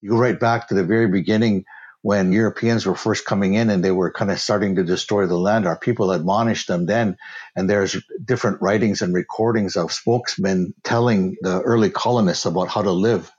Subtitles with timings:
[0.00, 1.64] You go right back to the very beginning
[2.02, 5.38] when Europeans were first coming in and they were kind of starting to destroy the
[5.38, 5.66] land.
[5.66, 7.16] Our people admonished them then,
[7.56, 12.92] and there's different writings and recordings of spokesmen telling the early colonists about how to
[12.92, 13.30] live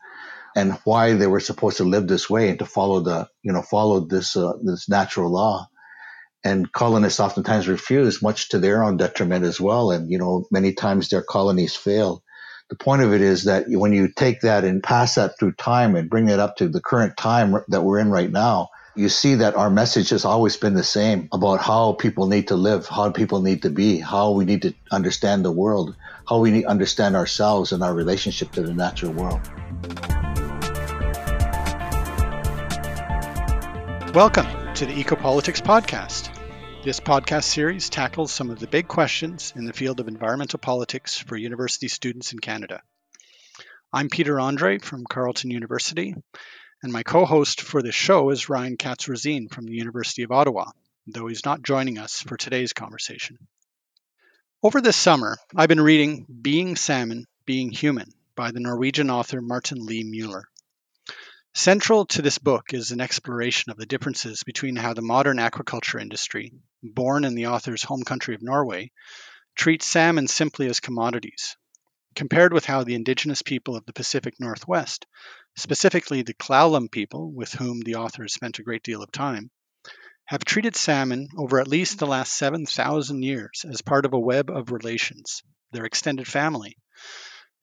[0.55, 3.62] and why they were supposed to live this way and to follow the you know
[3.62, 5.68] follow this uh, this natural law
[6.44, 10.73] and colonists oftentimes refuse much to their own detriment as well and you know many
[10.73, 12.23] times their colonies fail
[12.70, 15.95] the point of it is that when you take that and pass that through time
[15.95, 19.35] and bring it up to the current time that we're in right now you see
[19.35, 23.09] that our message has always been the same about how people need to live how
[23.11, 25.95] people need to be how we need to understand the world
[26.27, 29.41] how we need to understand ourselves and our relationship to the natural world
[34.16, 36.38] Welcome to the Ecopolitics Podcast.
[36.81, 41.17] This podcast series tackles some of the big questions in the field of environmental politics
[41.17, 42.81] for university students in Canada.
[43.91, 46.15] I'm Peter Andrée from Carleton University,
[46.81, 50.71] and my co host for this show is Ryan Katz from the University of Ottawa,
[51.05, 53.38] though he's not joining us for today's conversation.
[54.64, 59.86] Over this summer, I've been reading Being Salmon, Being Human by the Norwegian author Martin
[59.86, 60.45] Lee Mueller.
[61.53, 65.99] Central to this book is an exploration of the differences between how the modern aquaculture
[65.99, 68.91] industry, born in the author's home country of Norway,
[69.55, 71.58] treats salmon simply as commodities,
[72.16, 75.05] compared with how the indigenous people of the Pacific Northwest,
[75.58, 79.52] specifically the Klallam people with whom the author has spent a great deal of time,
[80.25, 84.49] have treated salmon over at least the last 7,000 years as part of a web
[84.49, 86.77] of relations, their extended family,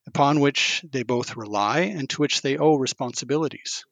[0.05, 3.85] upon which they both rely and to which they owe responsibilities.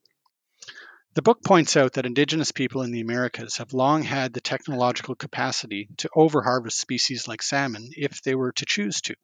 [1.16, 5.14] The book points out that indigenous people in the Americas have long had the technological
[5.14, 9.14] capacity to overharvest species like salmon if they were to choose to,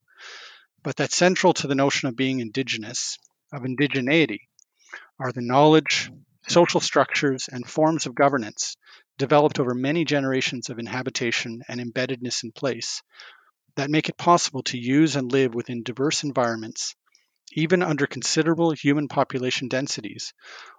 [0.83, 3.19] but that central to the notion of being indigenous,
[3.53, 4.49] of indigeneity,
[5.19, 6.11] are the knowledge,
[6.49, 8.79] social structures, and forms of governance
[9.19, 13.03] developed over many generations of inhabitation and embeddedness in place
[13.75, 16.97] that make it possible to use and live within diverse environments,
[17.53, 20.33] even under considerable human population densities,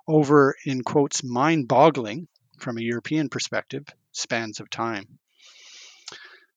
[0.07, 5.19] over, in quotes, mind boggling, from a European perspective, spans of time.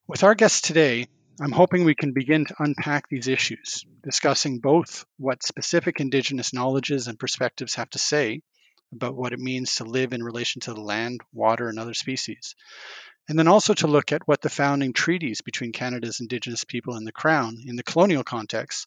[0.06, 1.08] With our guests today,
[1.40, 7.08] I'm hoping we can begin to unpack these issues, discussing both what specific Indigenous knowledges
[7.08, 8.40] and perspectives have to say
[8.92, 12.54] about what it means to live in relation to the land, water, and other species,
[13.28, 17.06] and then also to look at what the founding treaties between Canada's Indigenous people and
[17.06, 18.86] the Crown in the colonial context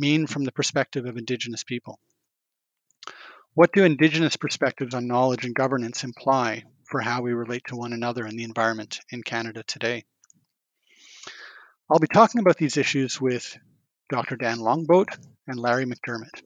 [0.00, 2.00] mean from the perspective of Indigenous people.
[3.54, 7.92] What do Indigenous perspectives on knowledge and governance imply for how we relate to one
[7.92, 10.04] another and the environment in Canada today?
[11.90, 13.56] I'll be talking about these issues with
[14.08, 14.36] Dr.
[14.36, 15.08] Dan Longboat
[15.46, 16.42] and Larry McDermott.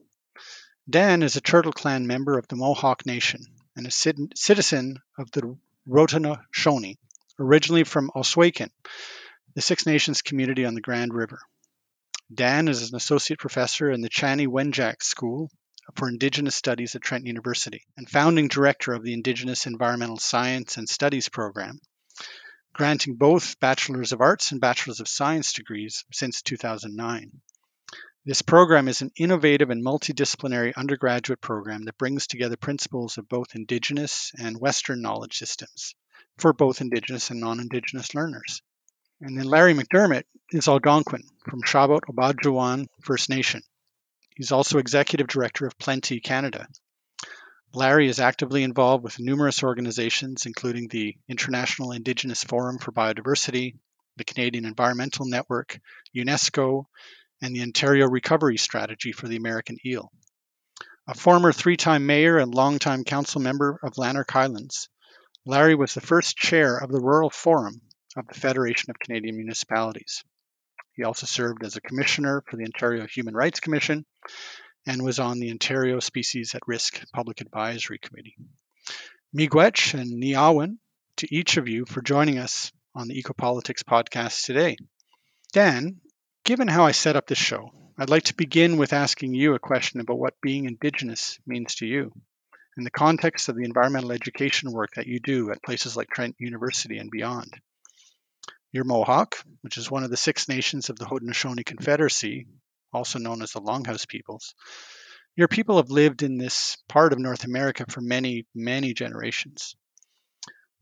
[0.89, 3.45] Dan is a Turtle Clan member of the Mohawk Nation
[3.75, 6.97] and a citizen of the Haudenosaunee,
[7.39, 8.69] originally from Ohsweken,
[9.55, 11.39] the Six Nations community on the Grand River.
[12.33, 15.51] Dan is an associate professor in the Chanie Wenjack School
[15.95, 20.89] for Indigenous Studies at Trent University and founding director of the Indigenous Environmental Science and
[20.89, 21.79] Studies program,
[22.73, 27.41] granting both Bachelors of Arts and Bachelors of Science degrees since 2009.
[28.25, 33.53] This program is an innovative and multidisciplinary undergraduate program that brings together principles of both
[33.53, 35.93] Indigenous and Western knowledge systems
[36.39, 38.63] for both Indigenous and non Indigenous learners.
[39.21, 43.61] And then Larry McDermott is Algonquin from Shabot Obaadjiwan First Nation.
[44.35, 46.67] He's also executive director of Plenty Canada.
[47.73, 53.77] Larry is actively involved with numerous organizations, including the International Indigenous Forum for Biodiversity,
[54.17, 55.79] the Canadian Environmental Network,
[56.13, 56.85] UNESCO,
[57.41, 60.11] and the Ontario Recovery Strategy for the American Eel.
[61.07, 64.89] A former three time mayor and longtime council member of Lanark Highlands,
[65.45, 67.81] Larry was the first chair of the Rural Forum
[68.15, 70.23] of the Federation of Canadian Municipalities.
[70.93, 74.05] He also served as a commissioner for the Ontario Human Rights Commission
[74.87, 78.37] and was on the Ontario Species at Risk Public Advisory Committee.
[79.35, 80.77] Miigwech and Niawan
[81.17, 84.77] to each of you for joining us on the Ecopolitics podcast today.
[85.51, 85.99] Dan,
[86.43, 89.59] given how I set up this show, I'd like to begin with asking you a
[89.59, 92.11] question about what being Indigenous means to you
[92.77, 96.35] in the context of the environmental education work that you do at places like Trent
[96.39, 97.53] University and beyond.
[98.75, 102.45] You're Mohawk, which is one of the six nations of the Haudenosaunee Confederacy,
[102.91, 104.53] also known as the Longhouse peoples.
[105.37, 109.77] Your people have lived in this part of North America for many, many generations.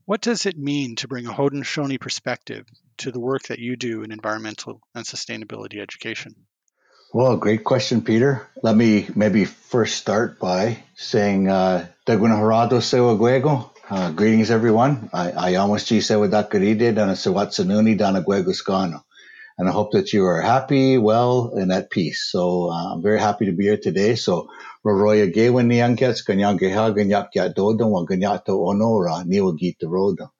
[0.06, 2.66] What does it mean to bring a Haudenosaunee perspective
[2.98, 6.34] to the work that you do in environmental and sustainability education?
[7.12, 8.48] Well, great question, Peter.
[8.60, 11.86] Let me maybe first start by saying uh.
[13.90, 15.10] Uh, greetings, everyone.
[15.12, 19.02] I, I almost Sewa Dakaride Dana Sewatsanuni Dana Guegoscano.
[19.58, 22.24] And I hope that you are happy, well, and at peace.
[22.24, 24.14] So uh, I'm very happy to be here today.
[24.14, 24.48] So
[24.86, 30.30] Roroya Gewin Niangets, Ganyangeha, Ganyak Yadodo, Ganyato Onora, Niwa Gita Rodo.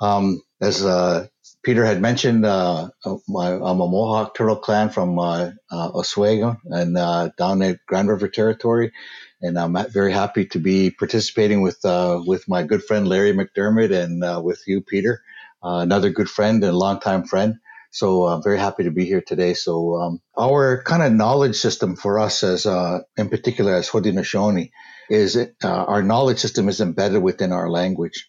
[0.00, 1.26] Um, as uh,
[1.64, 2.88] Peter had mentioned, uh,
[3.28, 8.08] my, I'm a Mohawk Turtle Clan from uh, uh, Ohsweken and uh, down at Grand
[8.08, 8.92] River Territory,
[9.42, 13.92] and I'm very happy to be participating with uh, with my good friend Larry McDermott
[13.92, 15.22] and uh, with you, Peter,
[15.62, 17.56] another good friend and longtime friend.
[17.92, 19.54] So I'm very happy to be here today.
[19.54, 24.70] So um, our kind of knowledge system for us, as in particular as Haudenosaunee,
[25.10, 28.28] is our knowledge system is embedded within our language.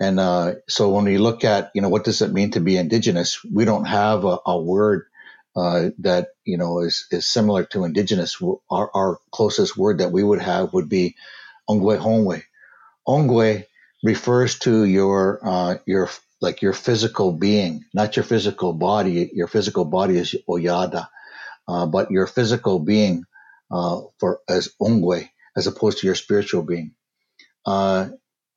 [0.00, 2.76] And uh, so when we look at, you know, what does it mean to be
[2.76, 3.40] indigenous?
[3.44, 5.06] We don't have a, a word
[5.60, 8.40] uh, that, you know, is, is similar to indigenous.
[8.70, 11.16] Our, our, closest word that we would have would be
[11.68, 12.42] ongwe hongwe.
[13.06, 13.64] Ongwe
[14.02, 16.08] refers to your, uh, your,
[16.40, 19.30] like your physical being, not your physical body.
[19.34, 21.08] Your physical body is oyada,
[21.68, 23.24] uh, but your physical being
[23.70, 26.94] uh, for as ongwe, as opposed to your spiritual being.
[27.66, 28.08] Uh,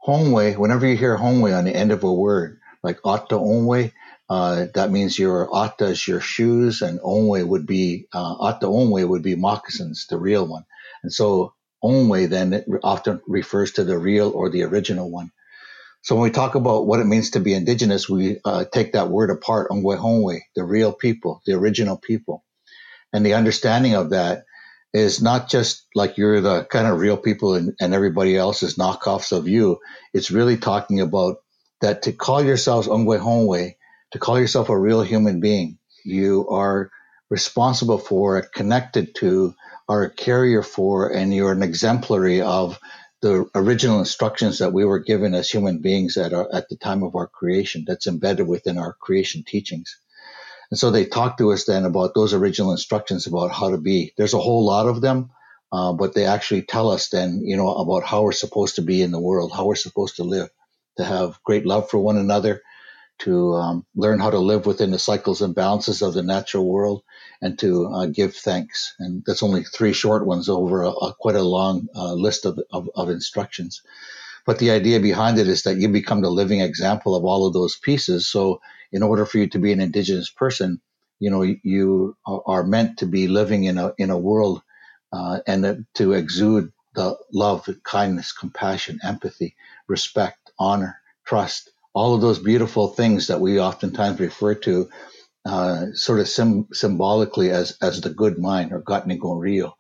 [0.06, 3.94] Hongwei, whenever you hear Hongwei on the end of a word, like Ata Onwei,
[4.30, 9.08] uh, that means your Ata is your shoes, and Onwei would be, uh, Ata Onwei
[9.08, 10.66] would be moccasins, the real one.
[11.04, 11.54] And so
[11.84, 15.32] Onwei then often refers to the real or the original one.
[16.04, 19.10] So when we talk about what it means to be indigenous, we uh, take that
[19.10, 22.44] word apart, Ongwe Hongwei, the real people, the original people.
[23.14, 24.46] And the understanding of that
[24.94, 28.76] is not just like you're the kind of real people and, and everybody else is
[28.78, 29.80] knockoffs of you.
[30.14, 31.38] It's really talking about
[31.82, 33.76] that to call yourselves Ongwe Hongwe,
[34.14, 36.92] to call yourself a real human being, you are
[37.30, 39.56] responsible for, connected to,
[39.90, 42.80] are a carrier for, and you're an exemplary of
[43.24, 47.02] the original instructions that we were given as human beings at, our, at the time
[47.02, 49.98] of our creation that's embedded within our creation teachings.
[50.70, 54.14] And so they talk to us then about those original instructions about how to be.
[54.16, 55.32] There's a whole lot of them,
[55.72, 59.02] uh, but they actually tell us then, you know, about how we're supposed to be
[59.02, 60.50] in the world, how we're supposed to live,
[60.98, 62.62] to have great love for one another,
[63.20, 67.04] to um, learn how to live within the cycles and balances of the natural world,
[67.42, 68.96] and to uh, give thanks.
[69.00, 72.60] And that's only three short ones over a, a quite a long uh, list of,
[72.72, 73.82] of, of instructions.
[74.46, 77.54] But the idea behind it is that you become the living example of all of
[77.54, 78.28] those pieces.
[78.28, 78.62] So
[78.92, 80.82] in order for you to be an indigenous person,
[81.20, 84.62] you know, you are meant to be living in a in a world
[85.14, 89.56] uh, and to exude the love, kindness, compassion, empathy,
[89.88, 94.90] respect, honor, trust, all of those beautiful things that we oftentimes refer to
[95.46, 99.76] uh, sort of sim- symbolically as as the good mind or Gatnigon Rio.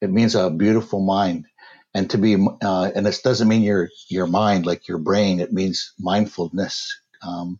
[0.00, 1.46] It means a beautiful mind.
[1.94, 5.40] And to be uh, and this doesn't mean your your mind like your brain.
[5.40, 7.00] It means mindfulness.
[7.22, 7.52] Um,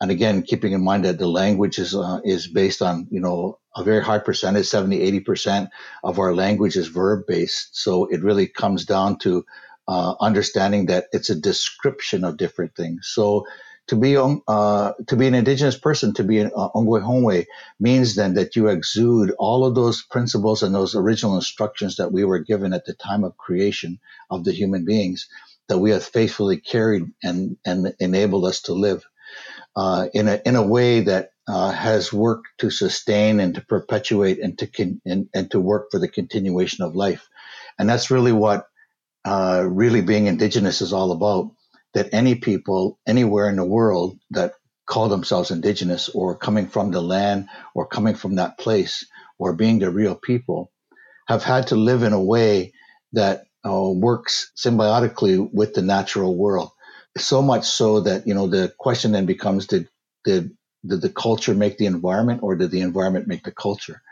[0.00, 3.60] and again keeping in mind that the language is uh, is based on you know
[3.76, 5.70] a very high percentage 70 80 percent
[6.04, 9.44] of our language is verb based so it really comes down to
[9.90, 13.10] uh, understanding that it's a description of different things.
[13.12, 13.46] So
[13.88, 17.46] to be uh, to be an indigenous person, to be an uh, Ongwe Hongwe,
[17.80, 22.24] means then that you exude all of those principles and those original instructions that we
[22.24, 24.00] were given at the time of creation
[24.30, 25.28] of the human beings
[25.68, 29.04] that we have faithfully carried and and enabled us to live
[29.76, 34.38] uh, in a in a way that uh, has worked to sustain and to perpetuate
[34.40, 37.28] and to con- and, and to work for the continuation of life,
[37.78, 38.66] and that's really what
[39.24, 41.52] uh, really being indigenous is all about
[41.94, 44.54] that any people anywhere in the world that
[44.86, 49.06] call themselves indigenous or coming from the land or coming from that place
[49.38, 50.70] or being the real people
[51.28, 52.72] have had to live in a way
[53.12, 56.70] that uh, works symbiotically with the natural world.
[57.18, 59.88] So much so that, you know, the question then becomes did,
[60.24, 60.50] did,
[60.86, 64.02] did the culture make the environment or did the environment make the culture?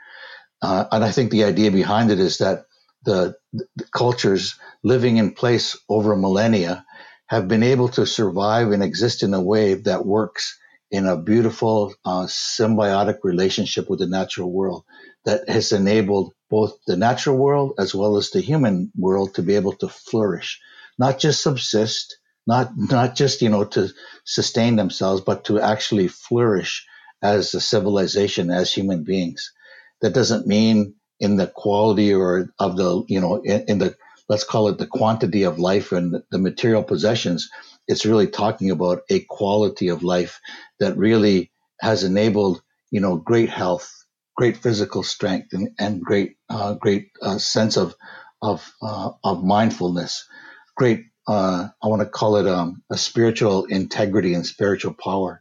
[0.61, 2.67] Uh, and I think the idea behind it is that
[3.05, 6.85] the, the cultures living in place over millennia
[7.29, 10.59] have been able to survive and exist in a way that works
[10.91, 14.85] in a beautiful uh, symbiotic relationship with the natural world
[15.25, 19.57] that has enabled both the natural world as well as the human world to be
[19.57, 20.61] able to flourish,
[20.99, 23.89] not just subsist, not not just you know to
[24.25, 26.87] sustain themselves, but to actually flourish
[27.23, 29.53] as a civilization, as human beings.
[30.01, 33.97] That doesn't mean in the quality or of the you know in, in the
[34.29, 37.51] let's call it the quantity of life and the material possessions,
[37.89, 40.41] it's really talking about a quality of life
[40.81, 43.93] that really has enabled, you know, great health,
[44.37, 47.95] great physical strength and, and great uh, great uh, sense of
[48.43, 50.29] of uh, of mindfulness,
[50.77, 55.41] great uh, I want to call it um, a spiritual integrity and spiritual power.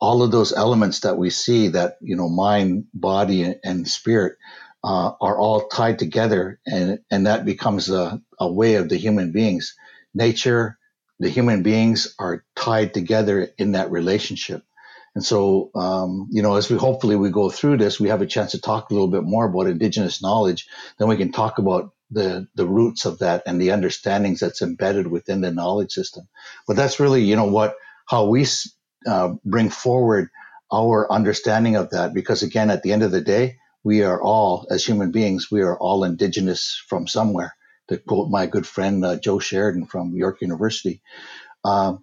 [0.00, 4.36] All of those elements that we see that you know mind, body, and spirit
[4.84, 9.32] uh, are all tied together, and and that becomes a, a way of the human
[9.32, 9.74] beings.
[10.14, 10.78] Nature,
[11.18, 14.62] the human beings are tied together in that relationship.
[15.14, 18.26] And so, um, you know, as we hopefully we go through this, we have a
[18.26, 20.68] chance to talk a little bit more about indigenous knowledge.
[20.98, 25.08] Then we can talk about the the roots of that and the understandings that's embedded
[25.08, 26.28] within the knowledge system.
[26.66, 27.76] But that's really, you know, what
[28.08, 28.46] how we
[29.06, 30.30] uh, bring forward
[30.72, 32.14] our understanding of that.
[32.14, 35.62] Because again, at the end of the day, we are all, as human beings, we
[35.62, 37.54] are all indigenous from somewhere.
[37.88, 41.02] To quote my good friend uh, Joe Sheridan from York University,
[41.64, 41.94] uh,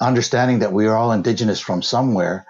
[0.00, 2.46] understanding that we are all indigenous from somewhere.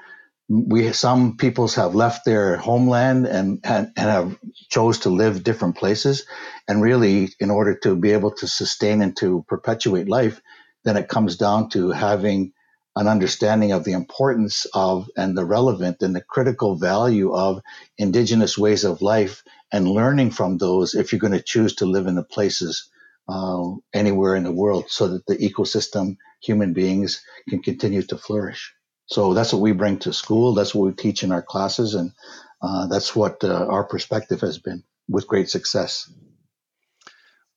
[0.48, 4.38] We some peoples have left their homeland and, and and have
[4.70, 6.26] chose to live different places,
[6.68, 10.40] and really, in order to be able to sustain and to perpetuate life,
[10.84, 12.52] then it comes down to having
[12.94, 17.62] an understanding of the importance of and the relevant and the critical value of
[17.96, 22.06] indigenous ways of life and learning from those if you're going to choose to live
[22.06, 22.90] in the places
[23.28, 28.74] uh, anywhere in the world so that the ecosystem human beings can continue to flourish.
[29.06, 30.54] So that's what we bring to school.
[30.54, 32.12] That's what we teach in our classes and
[32.60, 36.10] uh, that's what uh, our perspective has been with great success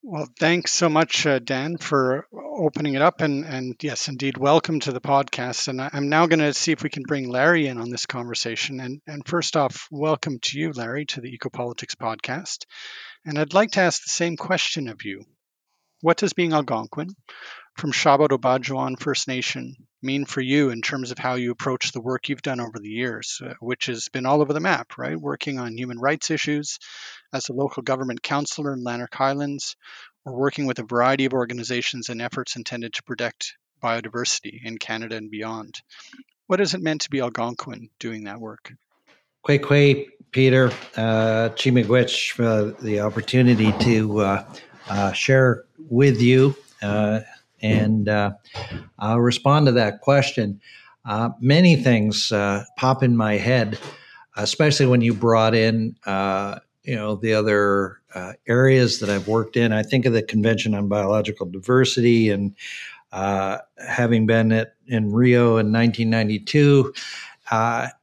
[0.07, 3.21] well, thanks so much, uh, Dan, for opening it up.
[3.21, 5.67] And, and yes, indeed, welcome to the podcast.
[5.67, 8.05] And I, am now going to see if we can bring Larry in on this
[8.05, 8.79] conversation.
[8.79, 12.65] And, and first off, welcome to you, Larry, to the Ecopolitics podcast.
[13.25, 15.23] And I'd like to ask the same question of you.
[16.01, 17.09] What does being Algonquin
[17.75, 18.31] from Shabot
[18.99, 22.61] First Nation mean for you in terms of how you approach the work you've done
[22.61, 25.19] over the years, uh, which has been all over the map, right?
[25.19, 26.79] Working on human rights issues
[27.33, 29.75] as a local government councillor in Lanark Highlands,
[30.23, 35.15] or working with a variety of organizations and efforts intended to protect biodiversity in Canada
[35.17, 35.81] and beyond.
[36.47, 38.71] What has it meant to be Algonquin doing that work?
[39.45, 44.45] Quay Quay, Peter, uh, Chimigwich, for the opportunity to uh,
[44.89, 47.21] uh, share with you uh,
[47.61, 48.31] and uh,
[48.99, 50.61] I'll respond to that question.
[51.05, 53.77] Uh, many things uh, pop in my head,
[54.37, 59.55] especially when you brought in, uh, you know, the other uh, areas that I've worked
[59.57, 59.71] in.
[59.71, 62.55] I think of the Convention on Biological Diversity and
[63.11, 66.93] uh, having been at, in Rio in 1992.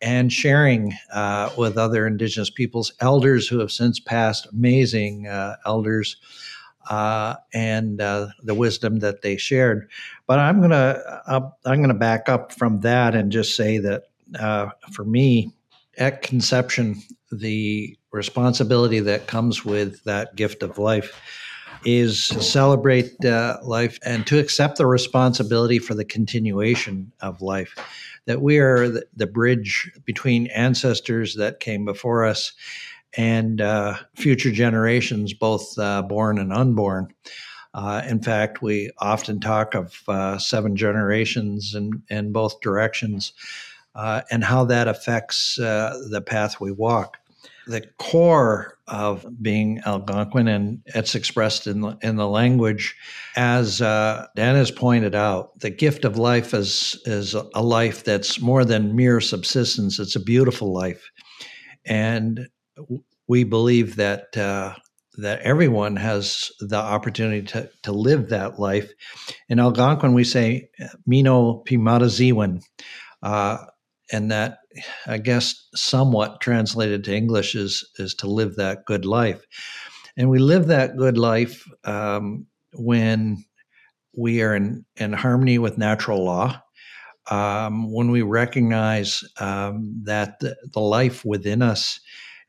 [0.00, 0.92] and sharing
[1.56, 5.26] with other Indigenous peoples, elders who have since passed, amazing
[5.66, 6.16] elders
[6.90, 9.88] uh, and uh, the wisdom that they shared.
[10.26, 14.04] But I'm gonna uh, I'm gonna back up from that and just say that
[14.38, 15.52] uh, for me,
[15.98, 21.20] at conception, the responsibility that comes with that gift of life
[21.84, 27.74] is celebrate uh, life and to accept the responsibility for the continuation of life.
[28.26, 32.52] That we are the, the bridge between ancestors that came before us
[33.16, 37.12] and uh, future generations, both uh, born and unborn.
[37.74, 43.32] Uh, in fact, we often talk of uh, seven generations in, in both directions
[43.94, 47.18] uh, and how that affects uh, the path we walk.
[47.66, 52.96] The core of being Algonquin, and it's expressed in the, in the language,
[53.36, 58.64] as Dan has pointed out, the gift of life is, is a life that's more
[58.64, 59.98] than mere subsistence.
[59.98, 61.08] It's a beautiful life.
[61.86, 62.48] And
[63.28, 64.74] we believe that uh,
[65.18, 68.90] that everyone has the opportunity to, to live that life.
[69.48, 70.70] In Algonquin, we say
[71.06, 72.62] "Mino Pimataziwan,"
[73.22, 73.58] uh,
[74.10, 74.58] and that
[75.06, 79.44] I guess somewhat translated to English is is to live that good life.
[80.16, 83.44] And we live that good life um, when
[84.16, 86.60] we are in, in harmony with natural law.
[87.30, 92.00] Um, when we recognize um, that the, the, life within us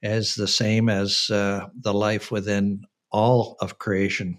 [0.03, 2.81] as the same as uh, the life within
[3.11, 4.37] all of creation,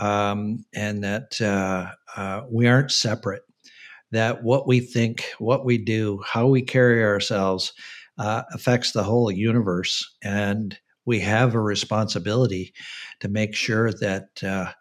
[0.00, 3.42] um, and that uh, uh, we aren't separate.
[4.10, 7.72] That what we think, what we do, how we carry ourselves
[8.18, 12.72] uh, affects the whole universe, and we have a responsibility
[13.20, 14.72] to make sure that uh,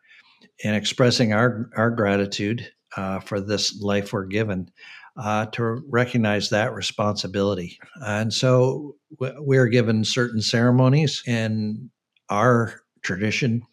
[0.64, 4.70] in expressing our our gratitude uh, for this life we're given,
[5.18, 7.80] uh, to recognize that responsibility.
[8.06, 11.90] And so we're given certain ceremonies in
[12.30, 13.64] our tradition.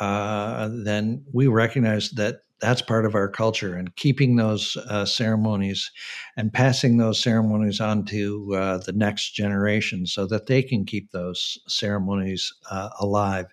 [0.00, 5.90] Uh, then we recognize that that's part of our culture and keeping those uh, ceremonies
[6.36, 11.10] and passing those ceremonies on to uh, the next generation so that they can keep
[11.10, 13.46] those ceremonies uh, alive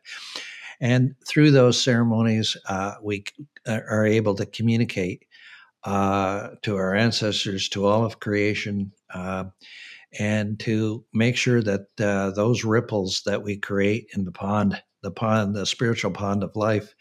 [0.80, 3.24] and through those ceremonies uh, we
[3.68, 5.26] uh, are able to communicate
[5.84, 8.92] uh, to our ancestors to all of creation
[10.18, 15.56] and to make sure that those ripples that we create in the pond the pond
[15.56, 16.94] the spiritual pond of life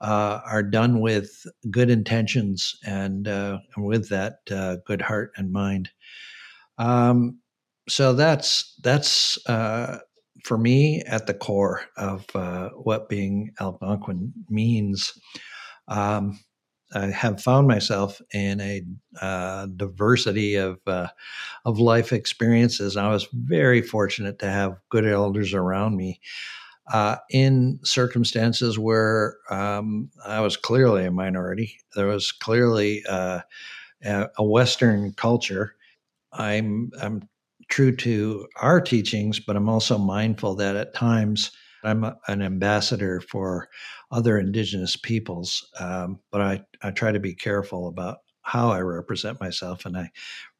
[0.00, 5.88] uh, are done with good intentions and, uh, with that uh, good heart and mind.
[6.78, 7.38] Um,
[7.88, 9.98] so that's that's uh,
[10.44, 15.18] for me at the core of uh, what being Algonquin means.
[15.88, 16.38] Um,
[16.94, 18.82] I have found myself in a
[19.20, 22.96] uh, diversity of of life experiences.
[22.96, 26.20] I was very fortunate to have good elders around me
[26.92, 31.78] uh, in circumstances where um, I was clearly a minority.
[31.94, 33.40] There was clearly uh,
[34.04, 35.76] a Western culture.
[36.32, 37.28] I'm, I'm
[37.68, 41.50] true to our teachings, but I'm also mindful that at times
[41.86, 43.68] I'm a, an ambassador for
[44.10, 45.68] other Indigenous peoples.
[45.80, 50.10] Um, but I, I try to be careful about how I represent myself, and I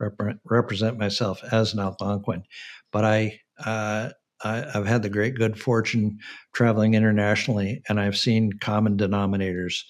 [0.00, 2.44] rep- represent myself as an Algonquin.
[2.92, 4.10] But I uh,
[4.42, 6.18] I, have had the great good fortune
[6.52, 9.82] traveling internationally, and I've seen common denominators,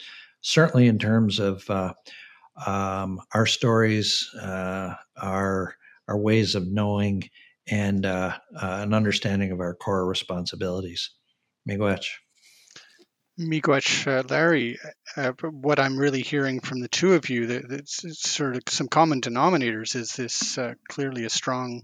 [0.42, 1.94] certainly in terms of uh,
[2.66, 5.76] um, our stories, uh, our
[6.08, 7.28] our ways of knowing,
[7.68, 11.10] and uh, uh an understanding of our core responsibilities.
[11.68, 12.06] Miigwech.
[13.38, 14.78] Miigwech, uh, Larry,
[15.16, 18.88] uh, what I'm really hearing from the two of you, that, that's sort of some
[18.88, 21.82] common denominators, is this clearly a strong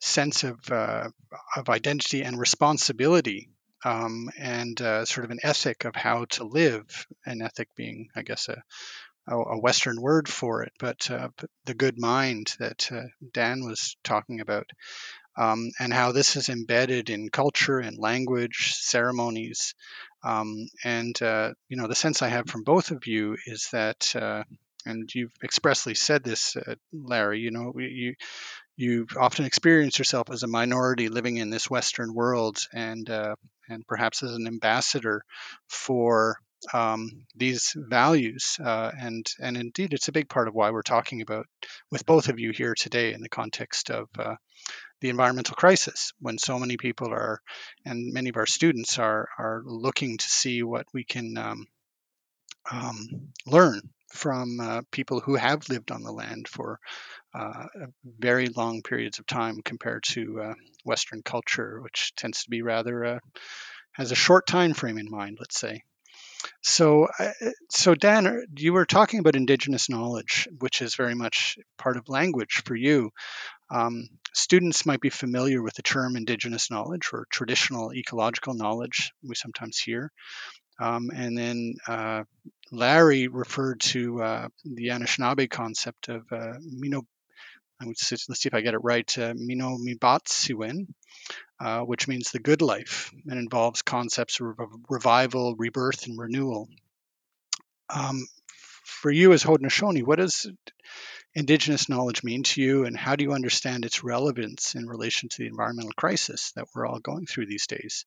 [0.00, 1.08] sense of uh,
[1.56, 3.50] of identity and responsibility,
[3.84, 7.06] um, and uh, sort of an ethic of how to live.
[7.24, 8.60] An ethic being, I guess, a
[9.28, 11.28] a Western word for it, but, uh,
[11.64, 14.68] the good mind that uh, Dan was talking about,
[15.40, 19.74] um, and how this is embedded in culture and language, ceremonies,
[20.22, 24.14] um, and uh, you know the sense I have from both of you is that
[24.16, 24.44] uh,
[24.86, 27.40] and you've expressly said this, uh, Larry.
[27.40, 28.14] You know, you
[28.76, 33.34] you often experience yourself as a minority living in this Western world, and uh,
[33.68, 35.22] and perhaps as an ambassador
[35.68, 36.36] for
[36.74, 38.58] um, these values.
[38.62, 41.46] Uh, and and indeed, it's a big part of why we're talking about
[41.90, 44.36] with both of you here today in the context of uh,
[45.00, 47.40] the environmental crisis, when so many people are,
[47.84, 51.66] and many of our students are are looking to see what we can um,
[52.70, 53.08] um,
[53.46, 53.80] learn
[54.12, 56.78] from uh, people who have lived on the land for
[57.34, 57.66] uh,
[58.18, 63.04] very long periods of time compared to uh, Western culture, which tends to be rather
[63.04, 63.18] uh,
[63.92, 65.82] has a short time frame in mind, let's say.
[66.62, 67.32] So, uh,
[67.70, 72.08] so Dan, uh, you were talking about indigenous knowledge, which is very much part of
[72.08, 73.10] language for you.
[73.70, 79.34] Um, students might be familiar with the term indigenous knowledge or traditional ecological knowledge, we
[79.34, 80.12] sometimes hear.
[80.80, 82.24] Um, and then uh,
[82.72, 87.02] Larry referred to uh, the Anishinaabe concept of uh, Mino
[87.84, 90.86] let's see if I get it right, uh, Mino Mibatsiwen,
[91.60, 94.54] uh, which means the good life and involves concepts of
[94.88, 96.68] revival, rebirth, and renewal.
[97.88, 98.26] Um,
[98.84, 100.50] for you as Haudenosaunee, what does
[101.34, 105.38] Indigenous knowledge mean to you, and how do you understand its relevance in relation to
[105.38, 108.04] the environmental crisis that we're all going through these days?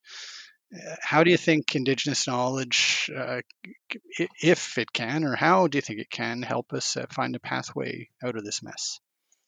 [0.73, 3.41] Uh, how do you think Indigenous knowledge, uh,
[4.41, 7.39] if it can, or how do you think it can help us uh, find a
[7.39, 8.99] pathway out of this mess?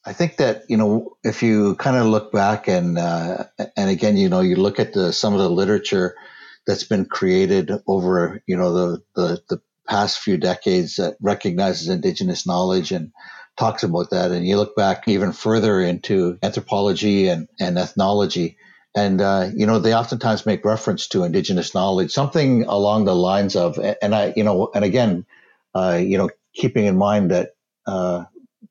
[0.05, 4.17] I think that you know if you kind of look back and uh, and again
[4.17, 6.15] you know you look at the, some of the literature
[6.67, 12.45] that's been created over you know the, the the past few decades that recognizes indigenous
[12.45, 13.11] knowledge and
[13.57, 18.57] talks about that and you look back even further into anthropology and, and ethnology
[18.95, 23.55] and uh, you know they oftentimes make reference to indigenous knowledge something along the lines
[23.55, 25.25] of and i you know and again
[25.73, 27.55] uh, you know keeping in mind that
[27.87, 28.25] uh,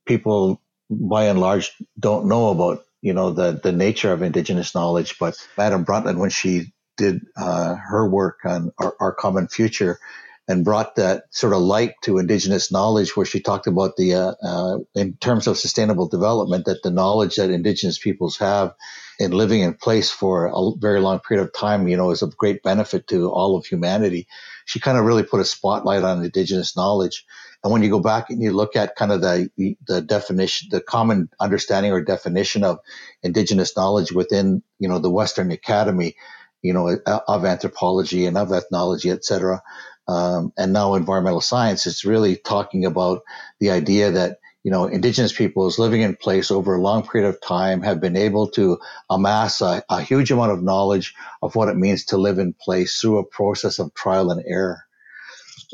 [0.07, 5.19] people by and large don't know about you know the the nature of indigenous knowledge.
[5.19, 9.99] But Madam Brundtland, when she did uh, her work on our, our, common future,
[10.47, 14.35] and brought that sort of light to indigenous knowledge, where she talked about the uh,
[14.43, 18.75] uh, in terms of sustainable development that the knowledge that indigenous peoples have
[19.19, 22.37] in living in place for a very long period of time, you know, is of
[22.37, 24.27] great benefit to all of humanity.
[24.67, 27.25] She kind of really put a spotlight on indigenous knowledge.
[27.63, 30.81] And when you go back and you look at kind of the, the definition, the
[30.81, 32.79] common understanding or definition of
[33.23, 36.17] indigenous knowledge within, you know, the Western Academy,
[36.61, 39.63] you know, of anthropology and of ethnology, et cetera,
[40.07, 43.23] um, and now environmental science, it's really talking about
[43.61, 47.41] the idea that you know indigenous peoples living in place over a long period of
[47.41, 48.79] time have been able to
[49.11, 52.99] amass a, a huge amount of knowledge of what it means to live in place
[53.01, 54.85] through a process of trial and error.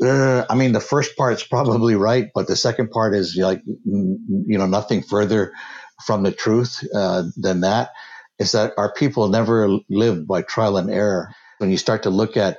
[0.01, 4.57] Uh, I mean, the first part's probably right, but the second part is like you
[4.57, 5.53] know nothing further
[6.05, 7.89] from the truth uh, than that.
[8.39, 11.35] Is that our people never lived by trial and error.
[11.59, 12.57] When you start to look at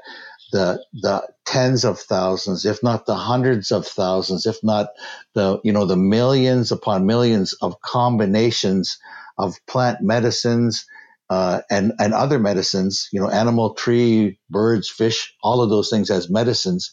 [0.53, 4.91] the the tens of thousands, if not the hundreds of thousands, if not
[5.35, 8.99] the you know the millions upon millions of combinations
[9.39, 10.87] of plant medicines
[11.31, 16.11] uh, and and other medicines, you know, animal, tree, birds, fish, all of those things
[16.11, 16.93] as medicines,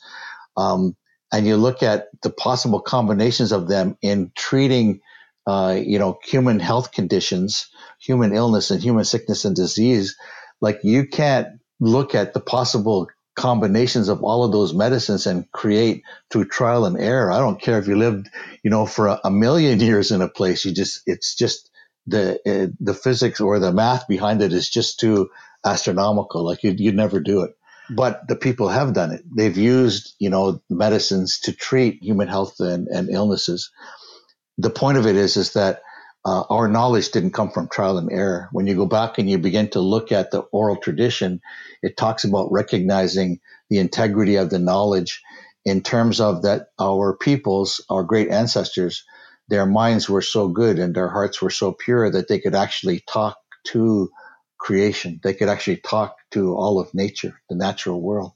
[0.57, 0.95] um,
[1.31, 5.01] and you look at the possible combinations of them in treating,
[5.47, 7.69] uh, you know, human health conditions,
[8.01, 10.15] human illness, and human sickness and disease.
[10.61, 11.47] Like you can't
[11.79, 13.07] look at the possible
[13.39, 17.31] combinations of all of those medicines and create through trial and error.
[17.31, 18.29] I don't care if you lived,
[18.63, 20.65] you know, for a, a million years in a place.
[20.65, 21.71] You just, it's just
[22.05, 25.29] the uh, the physics or the math behind it is just too
[25.65, 26.43] astronomical.
[26.43, 27.51] Like you'd, you'd never do it.
[27.89, 29.23] But the people have done it.
[29.33, 33.71] They've used, you know, medicines to treat human health and, and illnesses.
[34.57, 35.81] The point of it is, is that
[36.25, 38.49] uh, our knowledge didn't come from trial and error.
[38.51, 41.41] When you go back and you begin to look at the oral tradition,
[41.81, 45.21] it talks about recognizing the integrity of the knowledge
[45.65, 49.05] in terms of that our peoples, our great ancestors,
[49.49, 53.01] their minds were so good and their hearts were so pure that they could actually
[53.07, 54.09] talk to
[54.57, 55.19] creation.
[55.23, 58.33] They could actually talk to all of nature, the natural world.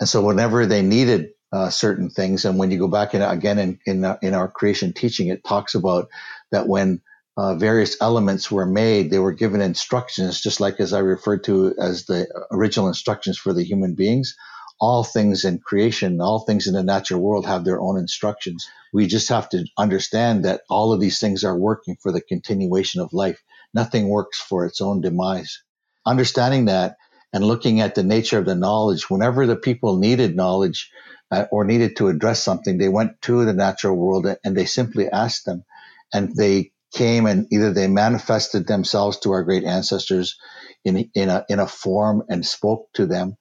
[0.00, 2.44] And so whenever they needed uh, certain things.
[2.44, 5.44] And when you go back in, again in in, uh, in our creation teaching, it
[5.44, 6.08] talks about
[6.52, 7.02] that when
[7.36, 11.74] uh, various elements were made, they were given instructions, just like as I referred to
[11.78, 14.36] as the original instructions for the human beings.
[14.80, 18.68] All things in creation, all things in the natural world have their own instructions.
[18.92, 23.00] We just have to understand that all of these things are working for the continuation
[23.00, 23.42] of life.
[23.74, 25.62] Nothing works for its own demise.
[26.06, 26.96] Understanding that
[27.32, 30.90] and looking at the nature of the knowledge, whenever the people needed knowledge,
[31.30, 35.08] uh, or needed to address something, they went to the natural world and they simply
[35.08, 35.64] asked them.
[36.12, 40.36] And they came and either they manifested themselves to our great ancestors
[40.84, 43.36] in, in, a, in a form and spoke to them.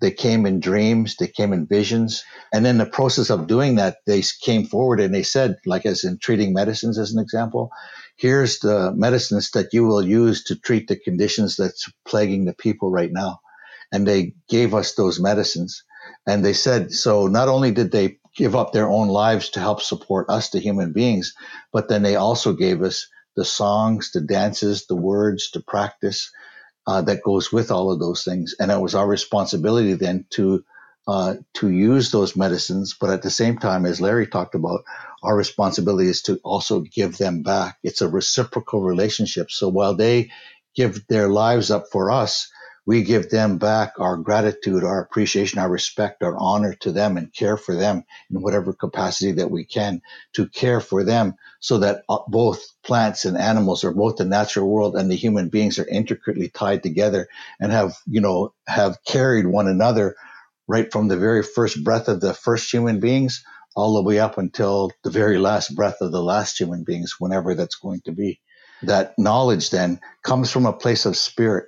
[0.00, 2.24] They came in dreams, they came in visions.
[2.52, 6.04] And in the process of doing that, they came forward and they said, like as
[6.04, 7.70] in treating medicines as an example,
[8.16, 12.90] here's the medicines that you will use to treat the conditions that's plaguing the people
[12.90, 13.38] right now.
[13.92, 15.84] And they gave us those medicines.
[16.26, 19.82] And they said, so not only did they give up their own lives to help
[19.82, 21.34] support us, the human beings,
[21.72, 26.30] but then they also gave us the songs, the dances, the words, to practice
[26.86, 28.54] uh, that goes with all of those things.
[28.60, 30.64] And it was our responsibility then to
[31.08, 34.84] uh, to use those medicines, but at the same time, as Larry talked about,
[35.24, 37.78] our responsibility is to also give them back.
[37.82, 39.50] It's a reciprocal relationship.
[39.50, 40.30] So while they
[40.76, 42.51] give their lives up for us,
[42.84, 47.32] we give them back our gratitude, our appreciation, our respect, our honor to them and
[47.32, 52.02] care for them in whatever capacity that we can to care for them so that
[52.08, 55.86] uh, both plants and animals or both the natural world and the human beings are
[55.86, 57.28] intricately tied together
[57.60, 60.16] and have, you know, have carried one another
[60.66, 63.44] right from the very first breath of the first human beings
[63.76, 67.54] all the way up until the very last breath of the last human beings, whenever
[67.54, 68.40] that's going to be.
[68.82, 71.66] That knowledge then comes from a place of spirit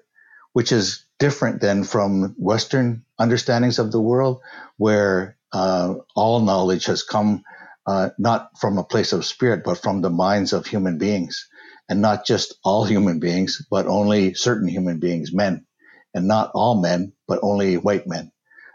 [0.55, 4.41] which is different than from Western understandings of the world,
[4.79, 7.45] where uh, all knowledge has come
[7.87, 11.49] uh, not from a place of spirit, but from the minds of human beings,
[11.89, 15.67] and not just all human beings, but only certain human beings, men,
[16.15, 18.33] and not all men, but only white men.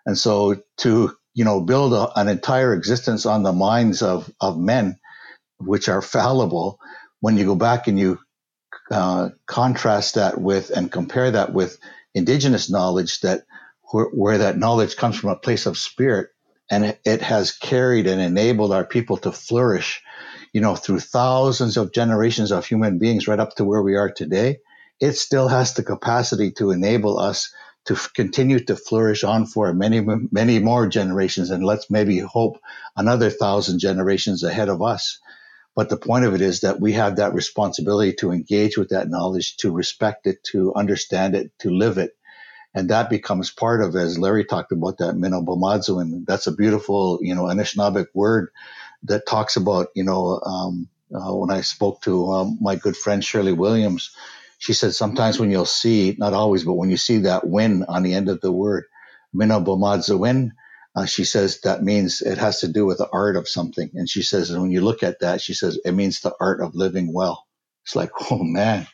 [0.07, 4.59] And so to you know build a, an entire existence on the minds of of
[4.59, 4.99] men,
[5.59, 6.79] which are fallible,
[7.21, 8.19] when you go back and you
[8.91, 11.79] uh, contrast that with and compare that with
[12.15, 13.45] indigenous knowledge that
[13.91, 16.29] where, that knowledge comes from a place of spirit
[16.71, 20.01] and it, it has carried and enabled our people to flourish
[20.53, 24.11] you know through thousands of generations of human beings right up to where we are
[24.11, 24.57] today
[24.99, 27.53] it still has the capacity to enable us
[27.85, 32.59] to f- continue to flourish on for many many more generations and let's maybe hope
[32.97, 35.19] another thousand generations ahead of us
[35.79, 39.09] but the point of it is that we have that responsibility to engage with that
[39.09, 42.17] knowledge, to respect it, to understand it, to live it.
[42.73, 46.01] And that becomes part of, as Larry talked about, that Minobomadzu.
[46.01, 48.49] And that's a beautiful, you know, Anishinaabeg word
[49.03, 53.23] that talks about, you know, um, uh, when I spoke to um, my good friend
[53.23, 54.13] Shirley Williams,
[54.57, 58.03] she said sometimes when you'll see, not always, but when you see that win on
[58.03, 58.83] the end of the word,
[59.33, 60.49] Minobomadzuwin,
[60.95, 63.91] uh, she says that means it has to do with the art of something.
[63.95, 66.61] And she says, and when you look at that, she says it means the art
[66.61, 67.45] of living well.
[67.85, 68.87] It's like, oh man,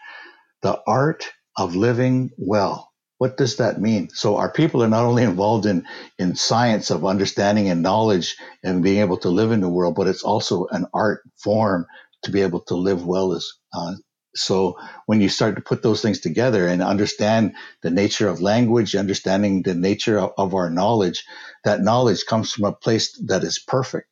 [0.64, 1.26] the art
[1.58, 2.92] of living well.
[3.20, 4.10] What does that mean?
[4.12, 5.88] So our people are not only involved in,
[6.20, 10.08] in science of understanding and knowledge and being able to live in the world, but
[10.08, 11.88] it's also an art form
[12.24, 13.94] to be able to live well as, uh,
[14.36, 18.96] so when you start to put those things together and understand the nature of language,
[18.96, 21.24] understanding the nature of, of our knowledge,
[21.64, 24.08] that knowledge comes from a place that is perfect.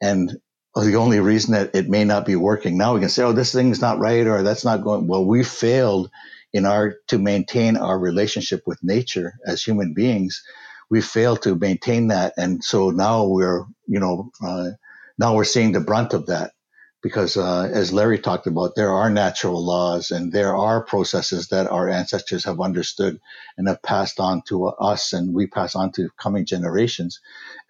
[0.00, 0.38] And
[0.74, 3.52] the only reason that it may not be working now, we can say, oh, this
[3.52, 5.24] thing's not right or that's not going well.
[5.24, 6.10] We failed
[6.52, 10.42] in our to maintain our relationship with nature as human beings.
[10.90, 14.70] We failed to maintain that, and so now we're, you know, uh,
[15.18, 16.50] now we're seeing the brunt of that
[17.02, 21.66] because uh, as Larry talked about, there are natural laws and there are processes that
[21.70, 23.20] our ancestors have understood
[23.56, 27.20] and have passed on to us and we pass on to coming generations.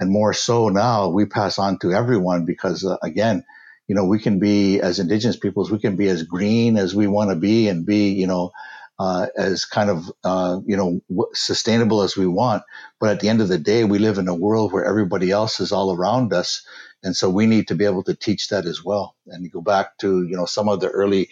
[0.00, 3.44] And more so now, we pass on to everyone because, uh, again,
[3.86, 7.06] you know, we can be, as indigenous peoples, we can be as green as we
[7.06, 8.52] want to be and be, you know,
[9.00, 12.64] uh, as kind of, uh, you know, w- sustainable as we want.
[13.00, 15.60] But at the end of the day, we live in a world where everybody else
[15.60, 16.60] is all around us
[17.04, 19.16] and so we need to be able to teach that as well.
[19.28, 21.30] And go back to, you know, some of the early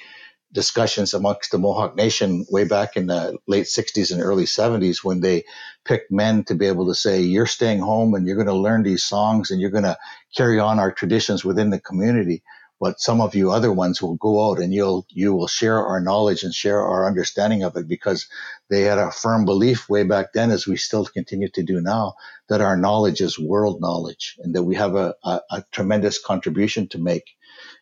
[0.53, 5.21] discussions amongst the Mohawk Nation way back in the late 60s and early 70s when
[5.21, 5.45] they
[5.85, 8.83] picked men to be able to say, you're staying home and you're going to learn
[8.83, 9.99] these songs and you're going to
[10.37, 12.43] carry on our traditions within the community
[12.81, 16.01] but some of you other ones will go out and you'll you will share our
[16.01, 18.29] knowledge and share our understanding of it because
[18.71, 22.15] they had a firm belief way back then as we still continue to do now
[22.49, 26.89] that our knowledge is world knowledge and that we have a, a, a tremendous contribution
[26.89, 27.25] to make.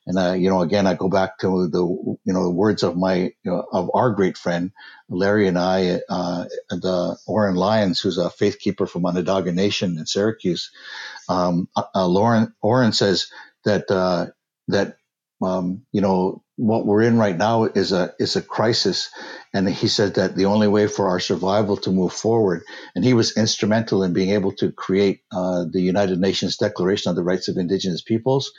[0.07, 2.97] And uh, you know again i go back to the you know the words of
[2.97, 4.73] my you know, of our great friend
[5.09, 10.07] larry and i uh, the oren lyons who's a faith keeper from onondaga nation in
[10.07, 10.73] syracuse.
[11.29, 13.29] Um, uh, lauren oren says
[13.65, 14.27] that uh,
[14.69, 14.97] that
[15.43, 19.11] um, you know what we're in right now is a is a crisis,
[19.53, 22.63] and he said that the only way for our survival to move forward,
[22.95, 27.17] and he was instrumental in being able to create uh, the United Nations Declaration on
[27.17, 28.53] the Rights of Indigenous Peoples.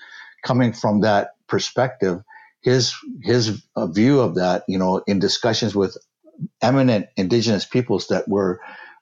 [0.45, 2.21] Coming from that perspective,
[2.61, 2.93] his
[3.23, 5.97] his uh, view of that, you know, in discussions with
[6.61, 8.61] eminent Indigenous peoples that were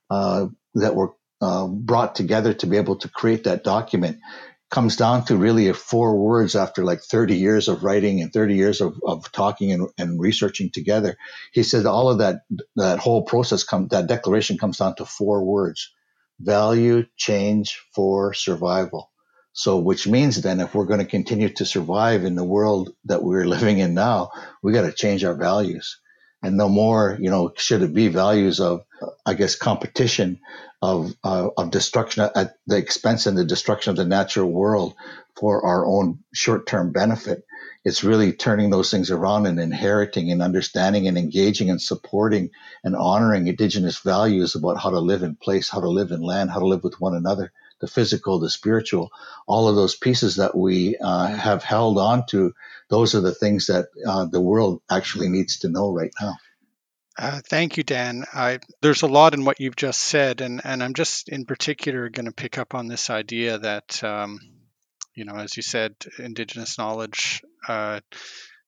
[0.10, 4.20] uh, that were uh, brought together to be able to create that document
[4.70, 8.82] comes down to really four words after like 30 years of writing and 30 years
[8.82, 11.18] of, of talking and, and researching together.
[11.54, 12.42] He said all of that,
[12.76, 15.94] that whole process come, that declaration comes down to four words,
[16.40, 19.12] value change for survival.
[19.54, 23.24] So, which means then if we're going to continue to survive in the world that
[23.24, 25.98] we're living in now, we got to change our values.
[26.44, 28.84] And no more, you know, should it be values of,
[29.26, 30.42] I guess, competition
[30.86, 34.94] of, uh, of destruction at the expense and the destruction of the natural world
[35.36, 37.44] for our own short term benefit.
[37.84, 42.52] It's really turning those things around and inheriting and understanding and engaging and supporting
[42.84, 46.52] and honoring indigenous values about how to live in place, how to live in land,
[46.52, 49.12] how to live with one another, the physical, the spiritual,
[49.48, 52.54] all of those pieces that we uh, have held on to.
[52.90, 56.36] Those are the things that uh, the world actually needs to know right now.
[57.18, 58.26] Uh, thank you, Dan.
[58.34, 62.10] I, there's a lot in what you've just said, and, and I'm just in particular
[62.10, 64.40] going to pick up on this idea that, um,
[65.16, 67.42] you know, as you said, indigenous knowledge.
[67.68, 68.02] Uh,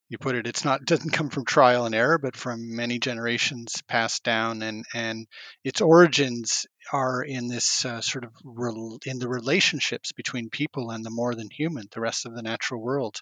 [0.10, 3.82] you put it, it's not doesn't come from trial and error, but from many generations
[3.90, 5.28] passed down, and and
[5.66, 11.06] its origins are in this uh, sort of rel- in the relationships between people and
[11.06, 13.18] the more than human, the rest of the natural world.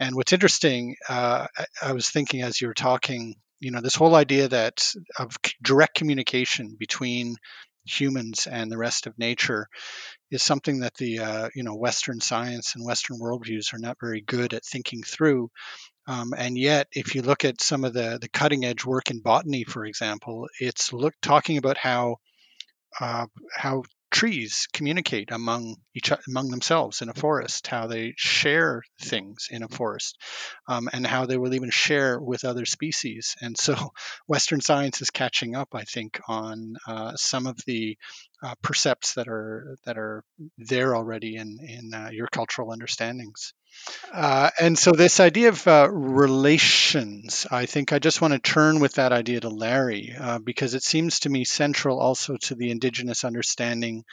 [0.00, 3.94] And what's interesting, uh, I, I was thinking as you were talking you know this
[3.94, 7.36] whole idea that of direct communication between
[7.86, 9.68] humans and the rest of nature
[10.30, 14.20] is something that the uh, you know Western science and Western worldviews are not very
[14.20, 15.50] good at thinking through.
[16.08, 19.20] Um, and yet, if you look at some of the the cutting edge work in
[19.20, 22.16] botany, for example, it's look talking about how
[23.00, 29.48] uh, how trees communicate among each among themselves in a forest, how they share things
[29.50, 30.16] in a forest,
[30.68, 33.34] um, and how they will even share with other species.
[33.40, 33.74] And so,
[34.26, 37.96] Western science is catching up, I think, on uh, some of the
[38.42, 40.24] uh, percepts that are that are
[40.58, 43.52] there already in in uh, your cultural understandings.
[44.12, 48.80] Uh, and so, this idea of uh, relations, I think I just want to turn
[48.80, 52.70] with that idea to Larry uh, because it seems to me central also to the
[52.70, 54.04] indigenous understanding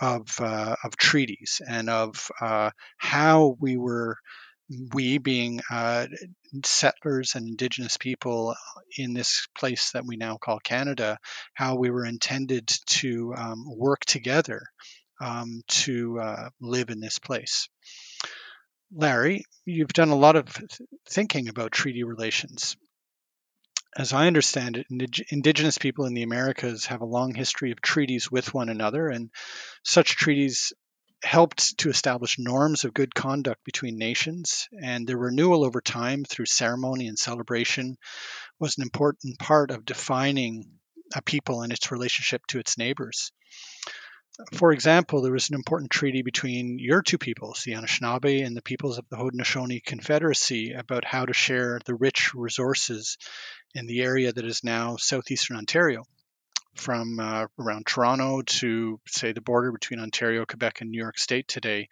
[0.00, 4.16] of uh, of treaties and of uh, how we were
[4.92, 6.06] we being uh,
[6.64, 8.54] settlers and indigenous people
[8.96, 11.18] in this place that we now call Canada,
[11.54, 14.62] how we were intended to um, work together
[15.20, 17.68] um, to uh, live in this place.
[18.94, 20.48] Larry, you've done a lot of
[21.08, 22.76] thinking about treaty relations.
[23.96, 28.30] As I understand it, Indigenous people in the Americas have a long history of treaties
[28.30, 29.30] with one another, and
[29.84, 30.72] such treaties
[31.22, 36.46] helped to establish norms of good conduct between nations, and their renewal over time through
[36.46, 37.96] ceremony and celebration
[38.58, 40.78] was an important part of defining
[41.14, 43.32] a people and its relationship to its neighbors.
[44.54, 48.62] For example, there was an important treaty between your two peoples, the Anishinaabe and the
[48.62, 53.18] peoples of the Haudenosaunee Confederacy, about how to share the rich resources
[53.74, 56.04] in the area that is now southeastern Ontario,
[56.74, 61.48] from uh, around Toronto to, say, the border between Ontario, Quebec, and New York State
[61.48, 61.88] today.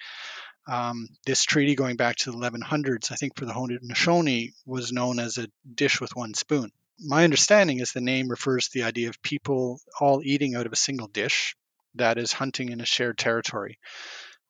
[0.69, 5.19] Um, this treaty, going back to the 1100s, I think for the Haudenosaunee, was known
[5.19, 6.71] as a dish with one spoon.
[6.99, 10.73] My understanding is the name refers to the idea of people all eating out of
[10.73, 11.57] a single dish,
[11.97, 13.79] that is hunting in a shared territory,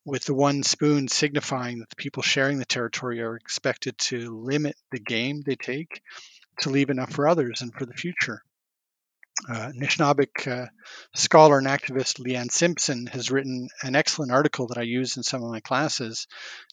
[0.05, 4.77] with the one spoon signifying that the people sharing the territory are expected to limit
[4.91, 6.03] the game they take
[6.61, 8.43] to leave enough for others and for the future.
[9.49, 10.67] Uh, Anishinaabeg uh,
[11.15, 15.43] scholar and activist Leanne Simpson has written an excellent article that I use in some
[15.43, 16.27] of my classes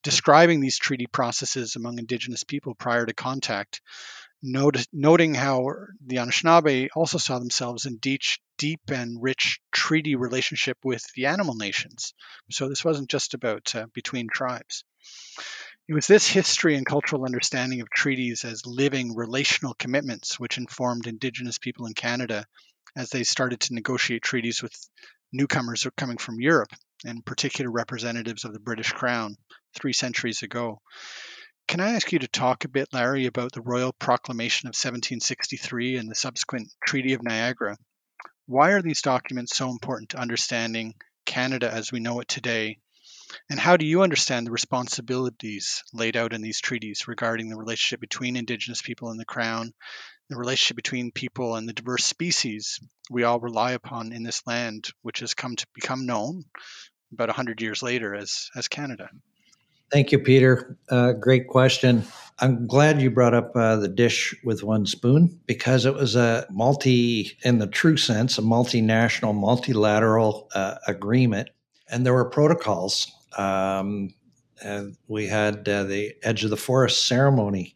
[0.03, 3.81] describing these treaty processes among Indigenous people prior to contact,
[4.41, 5.65] noting how
[6.05, 8.21] the Anishinaabe also saw themselves in deep,
[8.57, 12.13] deep and rich treaty relationship with the animal nations.
[12.51, 14.83] So this wasn't just about uh, between tribes.
[15.87, 21.07] It was this history and cultural understanding of treaties as living relational commitments which informed
[21.07, 22.45] Indigenous people in Canada
[22.97, 24.73] as they started to negotiate treaties with
[25.31, 26.73] newcomers coming from Europe,
[27.05, 29.37] and particular representatives of the British Crown
[29.75, 30.81] three centuries ago.
[31.69, 35.95] Can I ask you to talk a bit, Larry, about the Royal Proclamation of 1763
[35.95, 37.77] and the subsequent Treaty of Niagara?
[38.45, 40.95] Why are these documents so important to understanding
[41.25, 42.79] Canada as we know it today?
[43.49, 47.99] And how do you understand the responsibilities laid out in these treaties regarding the relationship
[47.99, 49.73] between Indigenous people and the Crown,
[50.29, 54.89] the relationship between people and the diverse species we all rely upon in this land,
[55.01, 56.43] which has come to become known
[57.13, 59.09] about 100 years later as, as Canada?
[59.91, 60.77] Thank you, Peter.
[60.89, 62.03] Uh, great question.
[62.39, 66.45] I'm glad you brought up uh, the dish with one spoon because it was a
[66.51, 71.49] multi, in the true sense, a multinational, multilateral uh, agreement.
[71.89, 73.09] And there were protocols.
[73.37, 74.13] Um,
[75.07, 77.75] we had uh, the Edge of the Forest ceremony,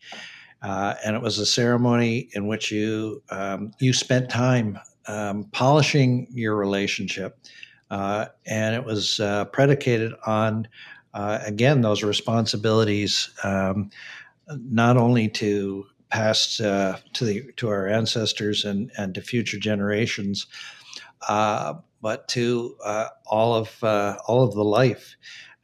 [0.62, 6.28] uh, and it was a ceremony in which you um, you spent time um, polishing
[6.32, 7.38] your relationship,
[7.92, 9.20] uh, and it was
[9.52, 10.68] predicated on
[11.14, 13.90] uh, again, those responsibilities um,
[14.48, 20.48] not only to pass uh, to the to our ancestors and and to future generations,
[21.28, 25.16] uh, but to uh, all of uh, all of the life,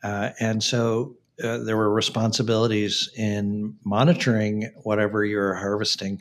[0.04, 1.16] uh, and so.
[1.40, 6.20] there were responsibilities in monitoring whatever you're harvesting,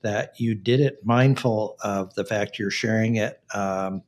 [0.00, 4.02] that you did it mindful of the fact you're sharing it um,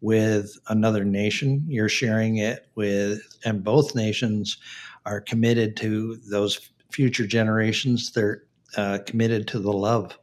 [0.00, 1.64] with another nation.
[1.68, 4.56] You're sharing it with, and both nations
[5.04, 8.12] are committed to those future generations.
[8.12, 8.44] They're
[8.76, 10.18] uh, committed to the love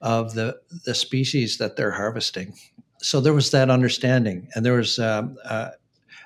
[0.00, 2.54] of the the species that they're harvesting.
[3.02, 5.70] So there was that understanding, and there was um, uh,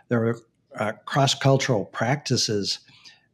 [0.08, 0.38] there were
[0.78, 2.80] uh, cross cultural practices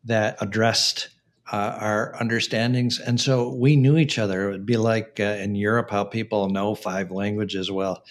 [0.04, 1.10] that addressed.
[1.52, 2.98] Uh, our understandings.
[2.98, 4.48] And so we knew each other.
[4.48, 7.70] It would be like uh, in Europe, how people know five languages.
[7.70, 8.02] Well,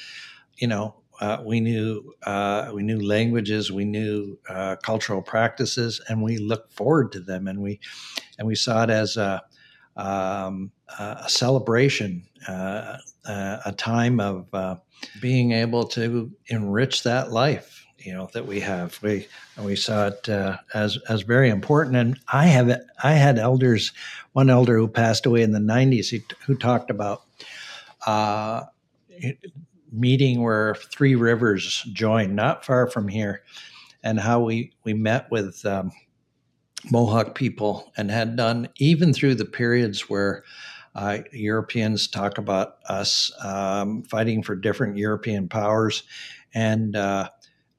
[0.56, 6.22] you know, uh, we knew uh, we knew languages, we knew uh, cultural practices, and
[6.22, 7.80] we looked forward to them, and we
[8.38, 9.42] and we saw it as a,
[9.96, 14.48] um, a celebration, uh, a time of
[15.22, 19.00] being able to enrich that life, you know, that we have.
[19.02, 19.28] We
[19.62, 20.30] we saw it
[20.74, 23.91] as as very important, and I have I had elders,
[24.34, 26.13] one elder who passed away in the '90s,
[26.46, 27.24] who talked about
[29.91, 33.44] meeting where Three Rivers join, not far from here,
[34.04, 35.91] and how we we met with um,
[36.91, 40.44] Mohawk people and had done even through the periods where
[40.94, 46.03] uh, Europeans talk about us um, fighting for different European powers
[46.53, 47.30] and uh,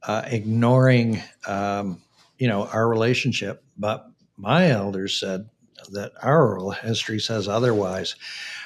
[0.03, 2.01] uh, ignoring, um,
[2.39, 3.65] you know, our relationship.
[3.77, 5.49] But my elders said
[5.93, 8.15] that our oral history says otherwise.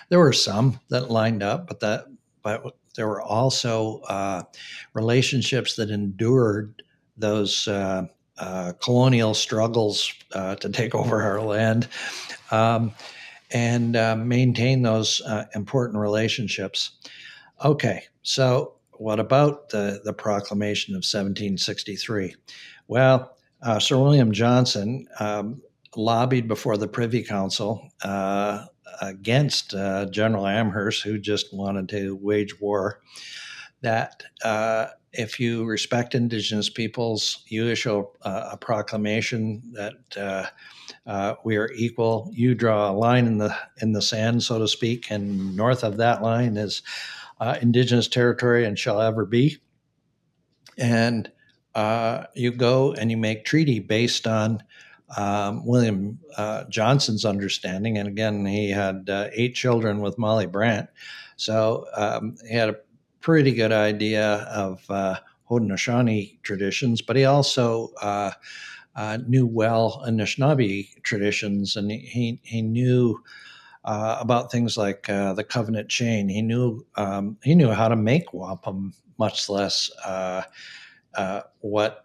[0.09, 2.07] There were some that lined up, but that
[2.43, 4.43] but there were also uh,
[4.95, 6.83] relationships that endured
[7.17, 8.07] those uh,
[8.39, 11.87] uh, colonial struggles uh, to take over our land
[12.51, 12.93] um,
[13.51, 16.93] and uh, maintain those uh, important relationships.
[17.65, 22.37] Okay, so what about the, the proclamation of 1763?
[22.87, 25.63] Well, uh, Sir William Johnson um,
[25.97, 28.67] lobbied before the Privy Council uh,
[29.01, 33.01] against uh, General Amherst, who just wanted to wage war,
[33.81, 40.47] that uh, if you respect Indigenous peoples, you issue a, a proclamation that uh,
[41.07, 42.31] uh, we are equal.
[42.35, 45.97] You draw a line in the in the sand, so to speak, and north of
[45.97, 46.83] that line is
[47.41, 49.57] uh, Indigenous territory and shall ever be.
[50.79, 51.31] And
[51.75, 54.63] uh, you go and you make treaty based on
[55.17, 57.99] um, William uh, Johnson's understanding.
[57.99, 60.89] And again, he had uh, eight children with Molly Brant.
[61.37, 62.77] So um, he had a
[63.21, 65.17] pretty good idea of uh,
[65.51, 68.33] Haudenosaunee traditions, but he also uh,
[69.27, 73.23] knew well Anishinaabe traditions, and he, he knew
[73.85, 76.29] uh, about things like the covenant chain.
[76.29, 79.91] He knew um, he knew how to make wampum, much less
[81.61, 82.05] what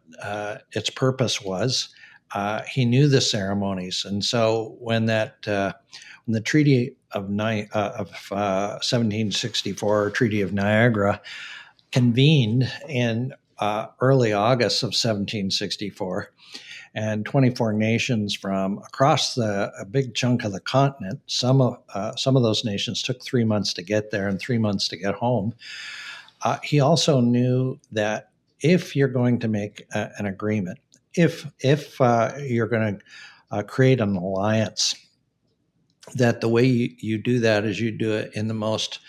[0.72, 1.90] its purpose was.
[2.34, 5.72] Uh, he knew the ceremonies, and so when that uh,
[6.26, 11.22] when the Treaty of, Ni- uh, of 1764, uh, Treaty of Niagara,
[11.92, 16.32] convened in uh, early August of 1764,
[16.96, 21.20] and 24 nations from across the a big chunk of the continent.
[21.28, 24.58] Some of uh, some of those nations took three months to get there and three
[24.58, 25.54] months to get home.
[26.64, 28.30] he also knew that
[28.62, 30.80] if you're going to make a, an agreement
[31.16, 33.06] if if uh, you're going to
[33.52, 34.96] uh, create an alliance,
[36.16, 39.00] that the way you, you, do that is you do it in the most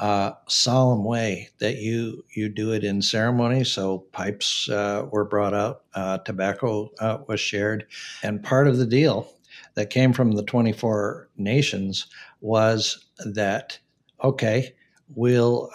[0.00, 3.64] uh, solemn way that you you do it in ceremony.
[3.64, 7.86] So pipes uh, were brought out, uh, tobacco uh, was shared,
[8.22, 9.32] and part of the deal
[9.74, 12.06] that came from the 24 nations
[12.40, 13.78] was that
[14.22, 14.74] okay,
[15.14, 15.70] we'll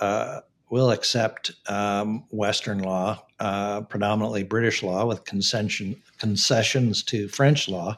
[0.70, 7.98] we'll accept um, Western law uh, predominantly British law with concession, concessions to French law,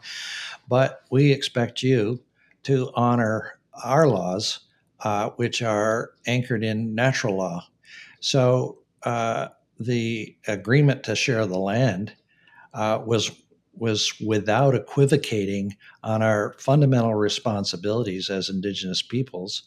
[0.67, 2.19] but we expect you
[2.63, 4.59] to honor our laws,
[5.01, 7.65] uh, which are anchored in natural law.
[8.19, 12.13] So uh, the agreement to share the land
[12.73, 13.31] uh, was
[13.79, 19.63] was without equivocating on our fundamental responsibilities as Indigenous peoples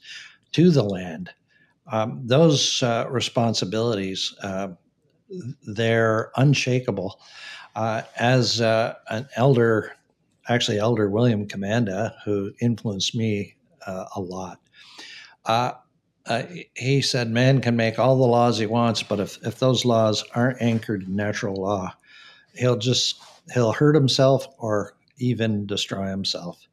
[0.50, 1.30] to the land.
[1.92, 4.68] Um, those uh, responsibilities uh,
[5.62, 7.20] they're unshakable.
[7.76, 9.92] Uh, as an elder,
[10.48, 13.54] actually, Elder William Commanda, who influenced me
[13.86, 14.58] a lot,
[15.46, 15.72] uh,
[16.26, 16.42] uh,
[16.74, 20.24] he said, Man can make all the laws he wants, but if, if those laws
[20.34, 21.92] aren't anchored in natural law,
[22.54, 23.20] he'll just
[23.52, 26.66] he'll hurt himself or even destroy himself.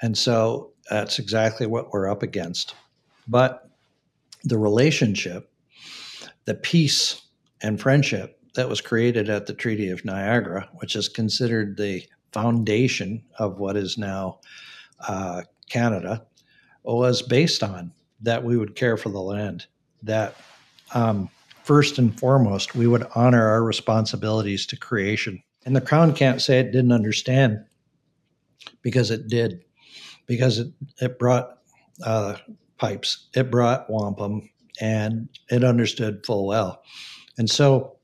[0.00, 2.74] And so that's exactly what we're up against.
[3.26, 3.68] But
[4.44, 5.50] the relationship,
[6.44, 7.20] the peace
[7.60, 13.22] and friendship that was created at the Treaty of Niagara, which is considered the foundation
[13.38, 14.38] of what is now
[15.06, 16.26] uh, Canada,
[16.96, 19.66] was based on that we would care for the land,
[20.02, 20.34] that
[20.94, 21.28] um,
[21.64, 25.42] first and foremost, we would honor our responsibilities to creation.
[25.64, 27.64] And the Crown can't say it didn't understand
[28.82, 29.62] because it did,
[30.26, 30.68] because it,
[31.00, 31.58] it brought
[32.04, 32.36] uh,
[32.78, 34.48] pipes, it brought wampum,
[34.80, 36.82] and it understood full well
[37.38, 37.96] and so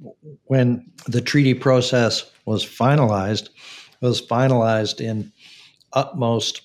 [0.44, 3.48] when the treaty process was finalized,
[4.00, 5.32] it was finalized in
[5.92, 6.62] utmost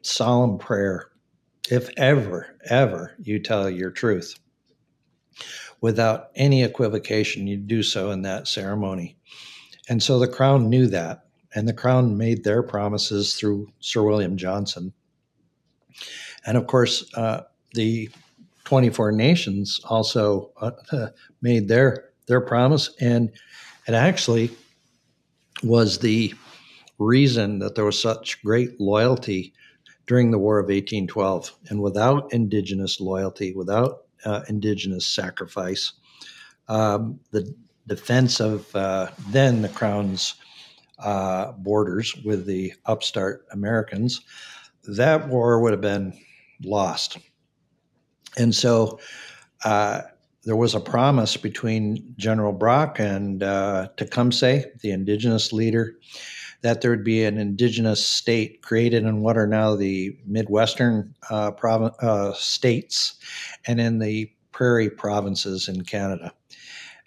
[0.00, 1.10] solemn prayer.
[1.70, 4.38] If ever, ever you tell your truth,
[5.80, 9.16] without any equivocation, you do so in that ceremony.
[9.88, 14.36] And so the crown knew that, and the crown made their promises through Sir William
[14.36, 14.92] Johnson.
[16.44, 17.42] And of course, uh,
[17.74, 18.10] the
[18.64, 20.70] 24 nations also uh,
[21.42, 23.30] made their their promise, and
[23.86, 24.50] it actually
[25.62, 26.34] was the
[26.98, 29.52] reason that there was such great loyalty
[30.06, 31.52] during the War of 1812.
[31.68, 35.92] And without Indigenous loyalty, without uh, Indigenous sacrifice,
[36.68, 37.54] um, the
[37.86, 40.34] defense of uh, then the Crown's
[40.98, 44.22] uh, borders with the upstart Americans,
[44.84, 46.12] that war would have been
[46.64, 47.18] lost.
[48.36, 48.98] And so
[49.64, 50.02] uh,
[50.44, 55.96] there was a promise between General Brock and uh, Tecumseh, the indigenous leader,
[56.66, 61.52] that there would be an indigenous state created in what are now the Midwestern uh,
[61.60, 63.14] uh, states
[63.66, 66.32] and in the prairie provinces in Canada.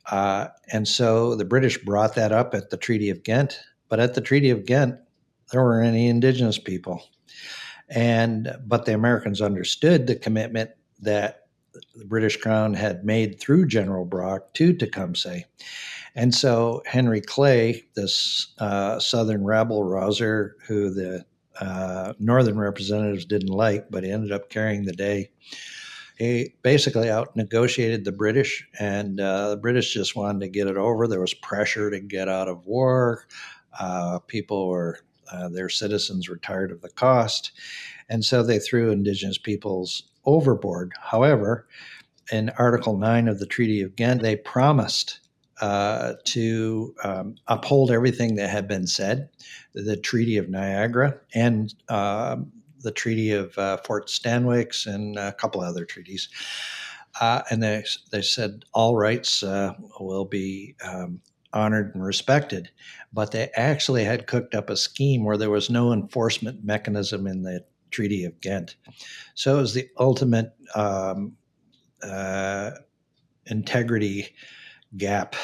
[0.10, 3.60] Uh, and so the British brought that up at the Treaty of Ghent.
[3.90, 4.96] But at the Treaty of Ghent,
[5.52, 7.04] there weren't any indigenous people.
[7.90, 11.48] And but the Americans understood the commitment that
[11.96, 15.44] the British Crown had made through General Brock to Tecumseh.
[16.16, 21.26] And so Henry Clay, this uh, Southern rabble rouser who the
[21.60, 25.30] uh, Northern representatives didn't like, but he ended up carrying the day.
[26.18, 30.78] He basically out negotiated the British, and uh, the British just wanted to get it
[30.78, 31.08] over.
[31.08, 33.26] There was pressure to get out of war.
[33.80, 35.00] Uh, people were,
[35.32, 37.52] uh, their citizens were tired of the cost.
[38.10, 40.92] And so they threw Indigenous peoples overboard.
[41.00, 41.68] However,
[42.32, 45.20] in Article 9 of the Treaty of Ghent, they promised
[45.62, 49.30] uh, to um, uphold everything that had been said,
[49.74, 52.38] the Treaty of Niagara and uh,
[52.82, 56.30] the Treaty of uh, Fort Stanwix and a couple other treaties.
[57.20, 61.20] Uh, and they, they said all rights uh, will be um,
[61.52, 62.70] honored and respected.
[63.12, 67.42] But they actually had cooked up a scheme where there was no enforcement mechanism in
[67.42, 68.76] the Treaty of Ghent.
[69.34, 71.36] So it was the ultimate um,
[73.48, 74.34] integrity
[74.98, 75.36] gap.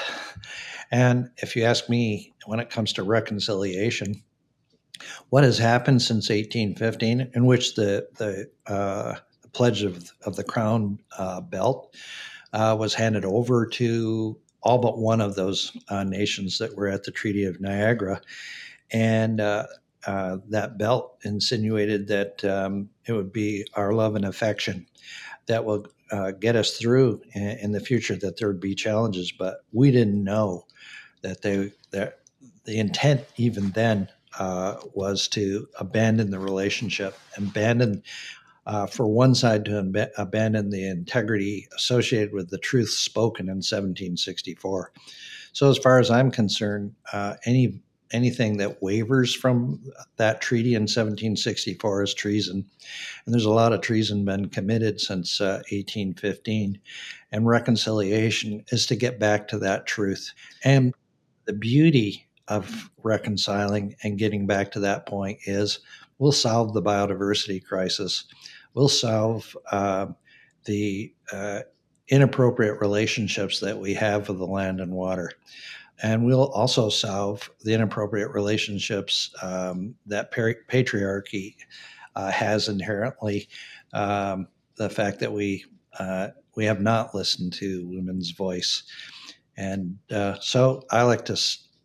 [0.91, 4.23] And if you ask me, when it comes to reconciliation,
[5.29, 9.15] what has happened since 1815, in which the the, uh,
[9.53, 11.95] pledge of, of the crown uh, belt
[12.53, 17.03] uh, was handed over to all but one of those uh, nations that were at
[17.03, 18.19] the Treaty of Niagara,
[18.91, 19.65] and uh,
[20.07, 24.85] uh, that belt insinuated that um, it would be our love and affection
[25.47, 28.15] that will uh, get us through in, in, the future.
[28.15, 30.65] That there would be challenges, but we didn't know
[31.21, 32.19] that they that
[32.65, 38.03] the intent even then uh, was to abandon the relationship, abandon.
[38.67, 43.57] Uh, for one side to ab- abandon the integrity associated with the truth spoken in
[43.57, 44.91] 1764.
[45.53, 47.79] So, as far as I'm concerned, uh, any
[48.11, 49.81] anything that wavers from
[50.17, 52.65] that treaty in 1764 is treason.
[53.25, 56.79] And there's a lot of treason been committed since uh, 1815.
[57.31, 60.31] And reconciliation is to get back to that truth.
[60.63, 60.93] And
[61.45, 65.79] the beauty of reconciling and getting back to that point is
[66.19, 68.25] we'll solve the biodiversity crisis.
[68.73, 70.07] We'll solve uh,
[70.65, 71.61] the uh,
[72.07, 75.31] inappropriate relationships that we have with the land and water
[76.03, 81.55] and we'll also solve the inappropriate relationships um, that patriarchy
[82.15, 83.47] uh, has inherently.
[83.93, 85.65] Um, the fact that we
[85.99, 88.83] uh, we have not listened to women's voice,
[89.57, 91.39] and uh, so I like to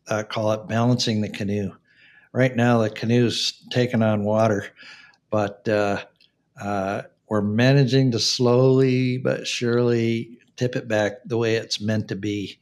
[0.09, 1.73] uh, call it balancing the canoe.
[2.33, 4.67] Right now, the canoe's taking on water,
[5.31, 6.05] but uh,
[6.61, 12.17] uh, we're managing to slowly but surely tip it back the way it's meant to
[12.17, 12.59] be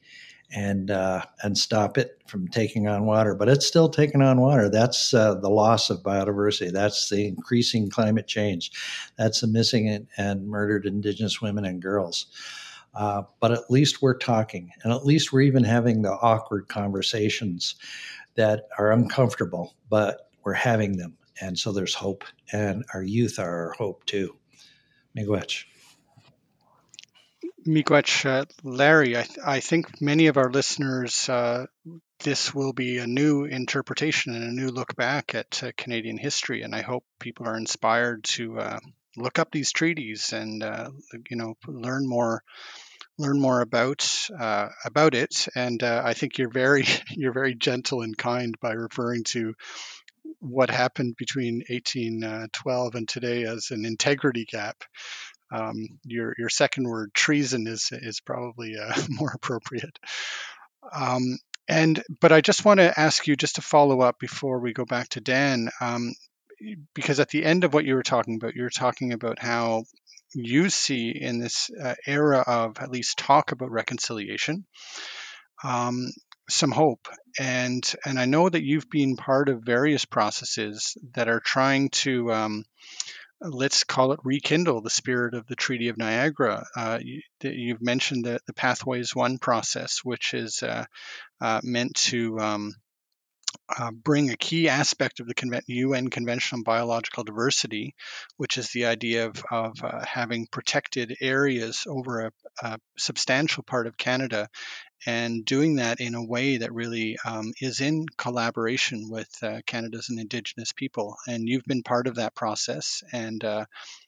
[0.51, 3.35] and uh, and stop it from taking on water.
[3.35, 4.69] But it's still taking on water.
[4.69, 6.73] That's uh, the loss of biodiversity.
[6.73, 8.73] That's the increasing climate change.
[9.17, 12.27] That's the missing and, and murdered Indigenous women and girls.
[12.95, 17.77] Uh, but at least we're talking, and at least we're even having the awkward conversations
[18.35, 21.17] that are uncomfortable, but we're having them.
[21.41, 24.37] And so there's hope, and our youth are our hope too.
[25.17, 25.65] Miigwech.
[27.69, 31.67] Miigwech, uh, Larry, I, th- I, think many of our listeners, uh,
[32.21, 36.63] this will be a new interpretation and a new look back at uh, Canadian history,
[36.63, 38.79] and I hope people are inspired to uh,
[39.19, 40.91] look up these treaties and uh,
[41.29, 42.43] you know learn more
[43.19, 45.47] learn more about uh, about it.
[45.55, 49.55] And I think you're very you're very gentle and kind by referring to
[50.41, 54.85] what happened between 1812 and today as an integrity gap
[55.51, 59.99] um, your your second word treason is is probably uh, more appropriate.
[60.93, 61.39] Um,
[61.69, 64.85] and but I just want to ask you just to follow up before we go
[64.85, 66.15] back to Dan, um,
[66.95, 69.85] because at the end of what you were talking about, you're talking about how
[70.35, 74.67] you see in this uh, era of at least talk about reconciliation
[75.65, 76.11] um,
[76.49, 81.41] some hope and and I know that you've been part of various processes that are
[81.41, 82.65] trying to um,
[83.41, 86.67] let's call it rekindle the spirit of the Treaty of Niagara.
[86.75, 90.85] Uh, you, have mentioned the, the Pathways One process, which is uh,
[91.41, 92.75] uh, meant to um,
[93.77, 97.95] uh, bring a key aspect of the UN Convention on Biological Diversity,
[98.37, 102.33] which is the idea of, of uh, having protected areas over a,
[102.63, 104.49] a, substantial part of Canada
[105.07, 110.09] and doing that in a way that really um, is in collaboration with uh, Canada's
[110.09, 111.17] and Indigenous people.
[111.27, 113.67] And you've been part of that process and uh,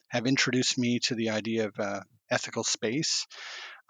[0.09, 3.27] have introduced me to the idea of uh, ethical space.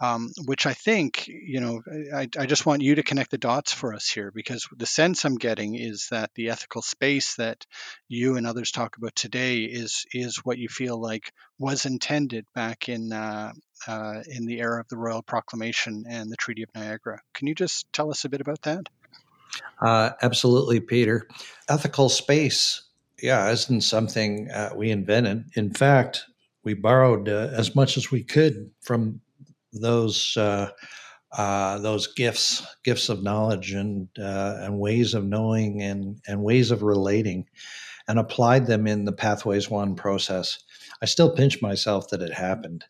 [0.03, 1.83] Um, which I think, you know,
[2.15, 5.27] I, I, just want you to connect the dots for us here because the sense
[5.27, 7.67] I'm getting is that the ethical space that
[8.09, 12.89] you and others talk about today is is what you feel like was intended back
[12.89, 13.53] in uh,
[13.87, 17.21] uh, in the era of the Royal Proclamation and the Treaty of Niagara.
[17.35, 18.89] Can you just tell us a bit about that?
[19.81, 21.27] Uh, absolutely, Peter.
[21.69, 22.83] Ethical space,
[23.23, 25.45] yeah, isn't something uh, we invented.
[25.55, 26.25] In fact,
[26.63, 29.21] we borrowed uh, as much as we could from
[29.73, 30.71] those uh,
[31.33, 36.83] uh, those gifts, gifts of knowledge and and ways of knowing and and ways of
[36.83, 37.47] relating,
[38.09, 40.59] and applied them in the Pathways One process.
[41.03, 42.85] I still pinch myself that it happened.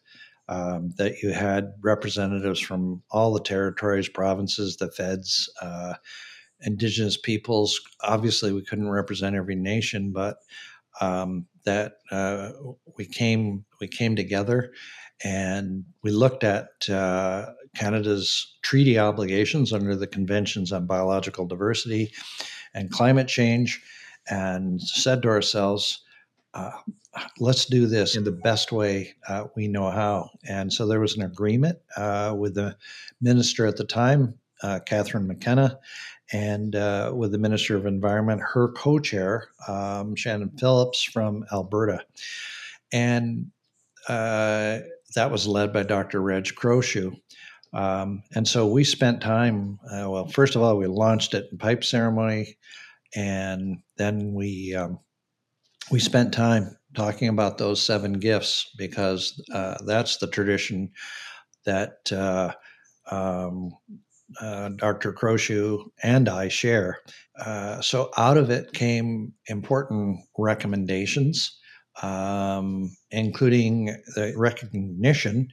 [0.51, 5.95] Um, that you had representatives from all the territories, provinces, the feds, uh,
[6.63, 7.81] indigenous peoples.
[8.03, 10.39] Obviously, we couldn't represent every nation, but
[11.01, 12.51] um, that uh,
[12.99, 14.73] we came we came together
[15.23, 17.47] and we looked at uh,
[17.77, 22.13] Canada's treaty obligations under the Conventions on Biological Diversity
[22.75, 23.81] and Climate Change,
[24.29, 26.03] and said to ourselves,
[26.55, 26.73] uh,
[27.39, 30.31] let's do this in the best way uh, we know how.
[30.49, 32.77] And so there was an agreement uh, with the
[33.21, 35.79] minister at the time, uh, Catherine McKenna,
[36.33, 42.05] and uh, with the Minister of Environment, her co chair, um, Shannon Phillips from Alberta.
[42.93, 43.51] And
[44.09, 46.21] that was led by Dr.
[46.21, 47.13] Reg Crowshoe.
[47.73, 51.85] Um, and so we spent time, well, first of all, we launched it in pipe
[51.85, 52.57] ceremony,
[53.15, 55.01] and then we um,
[55.91, 60.91] we spent time talking about those seven gifts because uh, that's the tradition
[61.65, 62.53] that uh,
[63.11, 63.71] um,
[64.41, 65.13] uh, Dr.
[65.13, 66.99] Crowshoe and I share.
[67.39, 71.59] Uh, so out of it came important recommendations,
[72.03, 75.49] um, including the recognition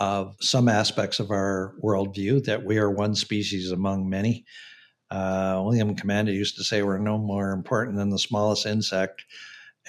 [0.00, 4.44] of some aspects of our worldview that we are one species among many.
[5.10, 9.24] Uh, William Commanda used to say we're no more important than the smallest insect.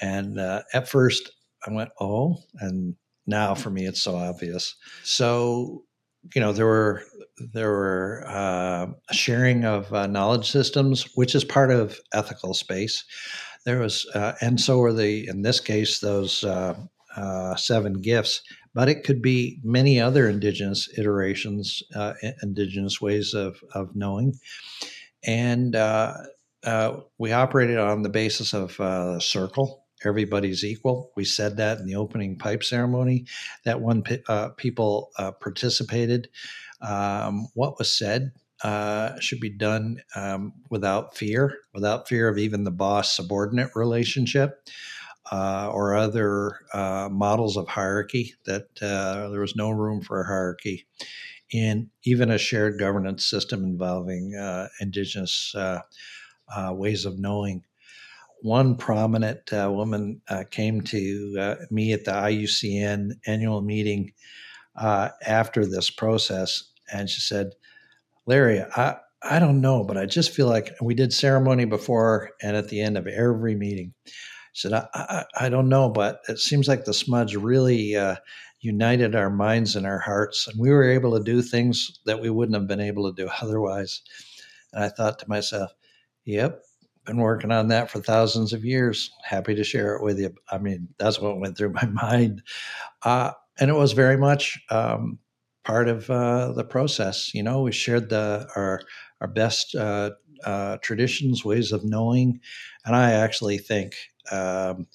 [0.02, 1.32] And uh, at first
[1.68, 2.96] I went, oh, and
[3.28, 4.76] now for me it's so obvious.
[5.04, 5.84] So,
[6.36, 7.04] you know, there were
[7.54, 13.04] there were uh, sharing of uh, knowledge systems, which is part of ethical space.
[13.66, 16.76] There was, uh, and so were the in this case those uh,
[17.16, 18.42] uh, seven gifts
[18.76, 21.82] but it could be many other indigenous iterations,
[22.44, 24.38] indigenous ways of, of knowing.
[25.26, 25.76] And
[26.64, 29.86] uh, we operated on the basis of uh, circle.
[30.06, 31.12] Everybody's equal.
[31.16, 33.26] We said that in the opening pipe ceremony.
[33.66, 36.30] That when uh, people uh, participated,
[36.82, 38.32] um, what was said
[38.64, 44.68] uh, should be done um, without fear, without fear of even the boss subordinate relationship
[45.32, 50.26] uh, or other uh, models of hierarchy, that uh, there was no room for a
[50.26, 50.88] hierarchy
[51.52, 54.34] in even a shared governance system involving
[54.80, 55.56] indigenous
[56.72, 57.64] ways of knowing.
[58.42, 64.14] One prominent uh, woman uh, came to uh, me at the IUCN annual meeting
[64.76, 66.64] after this process,
[66.94, 67.52] and she said,
[68.26, 72.56] Larry, I, I don't know, but I just feel like we did ceremony before and
[72.56, 73.94] at the end of every meeting
[74.54, 78.16] said, I, I, I, don't know, but it seems like the smudge really uh,
[78.62, 80.48] united our minds and our hearts.
[80.48, 83.30] And we were able to do things that we wouldn't have been able to do
[83.42, 84.02] otherwise.
[84.74, 85.72] And I thought to myself,
[86.26, 86.62] yep,
[87.10, 89.10] been working on that for thousands of years.
[89.24, 90.32] Happy to share it with you.
[90.52, 92.44] I mean, that's what went through my mind.
[93.02, 95.18] Uh, and it was very much um,
[95.64, 97.34] part of uh, the process.
[97.34, 98.82] You know, we shared the our
[99.22, 100.12] our best uh,
[100.46, 102.40] uh traditions, ways of knowing,
[102.86, 103.96] and I actually think
[104.32, 104.86] um,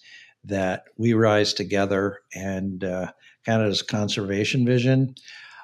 [0.44, 3.10] that we rise together and uh,
[3.44, 5.16] Canada's conservation vision,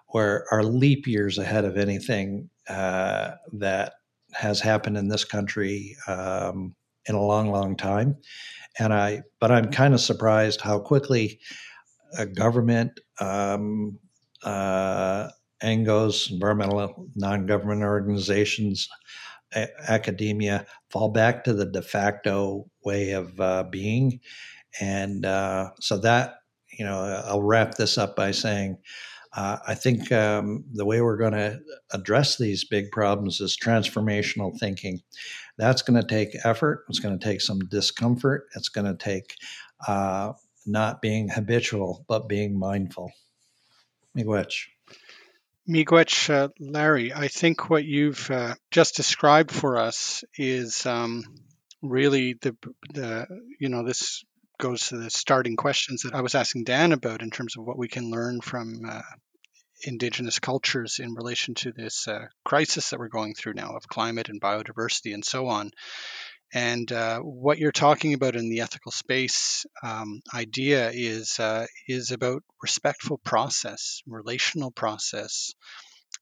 [0.09, 3.94] where our leap years ahead of anything uh, that
[4.33, 6.74] has happened in this country um,
[7.07, 8.16] in a long, long time.
[8.78, 11.41] And I, but I'm kind of surprised how quickly
[12.18, 13.99] a government, um,
[14.43, 15.28] uh,
[15.62, 18.89] ENGOs, environmental non-government organizations,
[19.89, 24.20] academia fall back to the de facto way of uh, being.
[24.81, 26.37] And uh, so that,
[26.78, 28.78] you know, I'll wrap this up by saying
[29.33, 31.61] uh, I think um, the way we're going to
[31.93, 35.03] address these big problems is transformational thinking.
[35.57, 39.35] That's going to take effort, it's going to take some discomfort, it's going to take
[39.87, 40.33] uh,
[40.66, 43.12] not being habitual, but being mindful.
[44.16, 44.66] Miigwech.
[45.68, 51.22] Miigwech, uh, Larry, I think what you've uh, just described for us is um,
[51.83, 52.57] really the,
[52.93, 53.26] the,
[53.61, 54.24] you know, this
[54.61, 57.78] goes to the starting questions that I was asking Dan about in terms of what
[57.78, 59.00] we can learn from uh,
[59.82, 64.28] indigenous cultures in relation to this uh, crisis that we're going through now of climate
[64.28, 65.70] and biodiversity and so on.
[66.52, 72.11] And uh, what you're talking about in the ethical space um, idea is uh, is
[72.11, 75.54] about respectful process, relational process,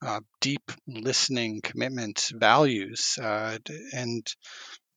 [0.02, 3.58] uh, deep listening, commitment, values, uh,
[3.94, 4.26] and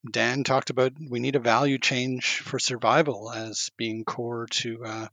[0.10, 5.08] Dan talked about we need a value change for survival as being core to uh,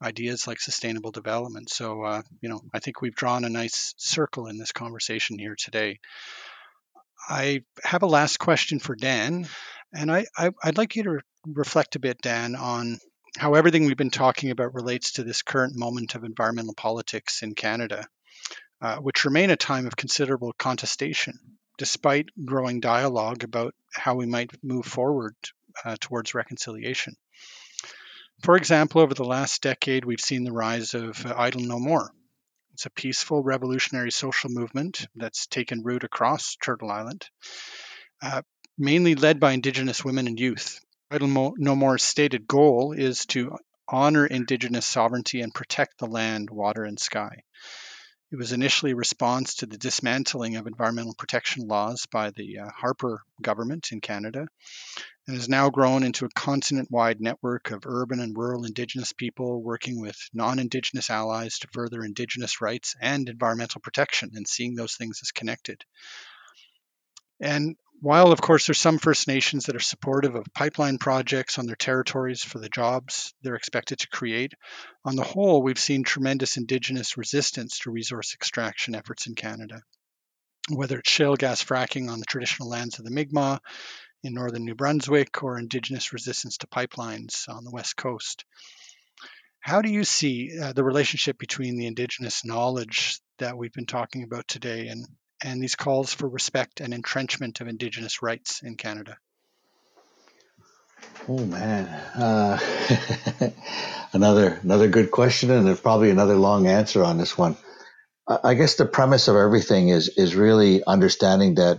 [0.00, 1.70] ideas like sustainable development.
[1.70, 5.56] So, uh, you know, I think we've drawn a nice circle in this conversation here
[5.58, 5.98] today.
[7.28, 9.48] I have a last question for Dan,
[9.92, 12.98] and I, I would like you to reflect a bit, Dan, on
[13.36, 17.54] how everything we've been talking about relates to this current moment of environmental politics in
[17.54, 18.06] Canada,
[18.80, 24.50] uh, which remain a time of considerable contestation, despite growing dialogue about how we might
[24.62, 25.34] move forward
[25.84, 27.14] uh, towards reconciliation.
[28.42, 32.10] For example, over the last decade, we've seen the rise of uh, Idle No More.
[32.74, 37.28] It's a peaceful revolutionary social movement that's taken root across Turtle Island,
[38.20, 38.42] uh,
[38.76, 40.80] mainly led by Indigenous women and youth.
[41.10, 43.56] Idle No More's stated goal is to
[43.88, 47.44] honor Indigenous sovereignty and protect the land, water, and sky.
[48.34, 52.68] It was initially a response to the dismantling of environmental protection laws by the uh,
[52.68, 54.48] Harper government in Canada
[55.28, 59.62] and has now grown into a continent wide network of urban and rural Indigenous people
[59.62, 64.96] working with non Indigenous allies to further Indigenous rights and environmental protection and seeing those
[64.96, 65.84] things as connected.
[67.40, 71.64] And while, of course, there's some First Nations that are supportive of pipeline projects on
[71.64, 74.52] their territories for the jobs they're expected to create,
[75.06, 79.80] on the whole, we've seen tremendous Indigenous resistance to resource extraction efforts in Canada.
[80.68, 83.60] Whether it's shale gas fracking on the traditional lands of the Mi'kmaq,
[84.22, 88.44] in northern New Brunswick or indigenous resistance to pipelines on the west coast.
[89.60, 94.24] How do you see uh, the relationship between the indigenous knowledge that we've been talking
[94.24, 95.06] about today and,
[95.44, 99.18] and these calls for respect and entrenchment of indigenous rights in Canada?
[101.28, 102.58] Oh man, uh,
[104.12, 107.56] another another good question, and there's probably another long answer on this one.
[108.26, 111.78] I guess the premise of everything is is really understanding that,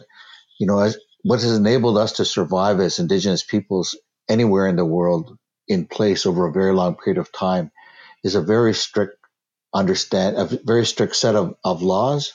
[0.59, 3.97] you know, as what has enabled us to survive as indigenous peoples
[4.29, 5.37] anywhere in the world
[5.67, 7.71] in place over a very long period of time
[8.23, 9.17] is a very strict
[9.73, 12.33] understand a very strict set of, of laws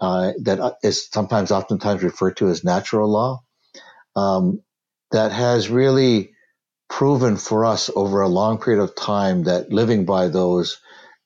[0.00, 3.42] uh, that is sometimes oftentimes referred to as natural law.
[4.16, 4.62] Um,
[5.12, 6.32] that has really
[6.90, 10.80] proven for us over a long period of time that living by those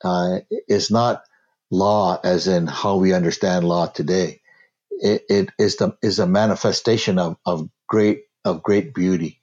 [0.04, 1.24] uh, is not
[1.70, 4.42] law as in how we understand law today.
[4.90, 9.40] It, it is the is a manifestation of, of great of great beauty,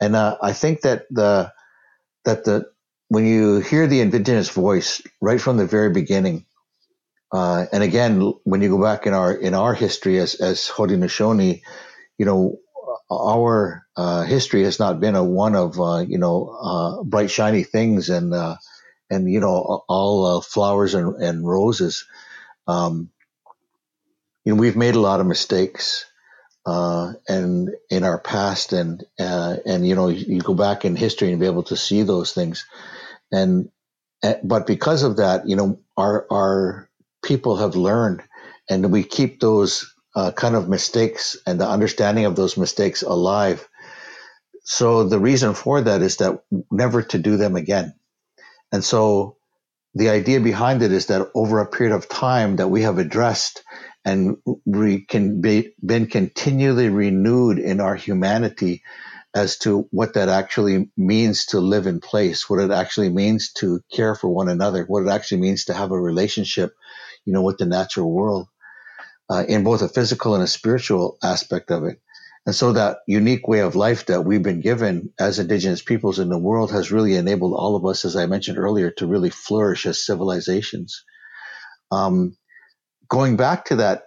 [0.00, 1.52] and uh, I think that the
[2.24, 2.66] that the
[3.08, 6.46] when you hear the indigenous voice right from the very beginning,
[7.32, 11.62] uh, and again when you go back in our in our history as as Haudenosaunee,
[12.18, 12.58] you know
[13.10, 17.64] our uh, history has not been a one of uh, you know uh, bright shiny
[17.64, 18.56] things and uh,
[19.10, 22.06] and you know all flowers and, and roses.
[22.66, 23.10] Um,
[24.44, 26.06] you know, we've made a lot of mistakes,
[26.66, 31.30] uh, and in our past, and uh, and you know, you go back in history
[31.30, 32.66] and be able to see those things,
[33.32, 33.70] and
[34.22, 36.90] uh, but because of that, you know, our our
[37.22, 38.22] people have learned,
[38.70, 43.68] and we keep those uh, kind of mistakes and the understanding of those mistakes alive.
[44.64, 47.94] So the reason for that is that never to do them again,
[48.72, 49.36] and so
[49.94, 53.64] the idea behind it is that over a period of time that we have addressed
[54.04, 58.82] and we can be been continually renewed in our humanity
[59.34, 63.82] as to what that actually means to live in place, what it actually means to
[63.92, 66.74] care for one another, what it actually means to have a relationship,
[67.24, 68.48] you know, with the natural world,
[69.30, 72.00] uh, in both a physical and a spiritual aspect of it.
[72.46, 76.28] And so that unique way of life that we've been given as indigenous peoples in
[76.28, 79.86] the world has really enabled all of us, as I mentioned earlier, to really flourish
[79.86, 81.04] as civilizations.
[81.92, 82.36] Um,
[83.08, 84.04] going back to that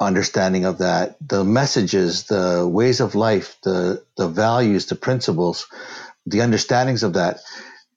[0.00, 5.66] understanding of that, the messages, the ways of life, the, the values, the principles,
[6.26, 7.40] the understandings of that,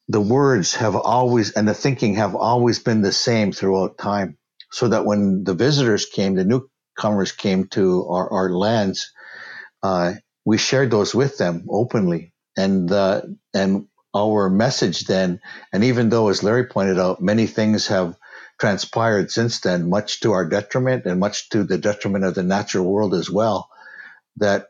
[0.10, 4.39] the words have always, and the thinking have always been the same throughout time.
[4.72, 9.12] So that when the visitors came, the newcomers came to our, our lands,
[9.84, 10.14] uh,
[10.46, 12.34] we shared those with them openly.
[12.58, 13.22] And, uh,
[13.54, 15.40] and our message then,
[15.72, 18.16] and even though, as Larry pointed out, many things have
[18.60, 22.86] transpired since then, much to our detriment and much to the detriment of the natural
[22.86, 23.70] world as well,
[24.38, 24.68] that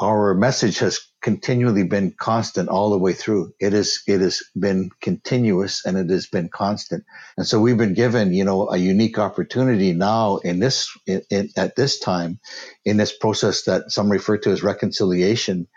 [0.00, 3.54] our message has continually been constant all the way through.
[3.60, 7.04] It is it has been continuous and it has been constant.
[7.36, 11.48] And so we've been given, you know, a unique opportunity now in this in, in,
[11.56, 12.40] at this time
[12.84, 15.68] in this process that some refer to as reconciliation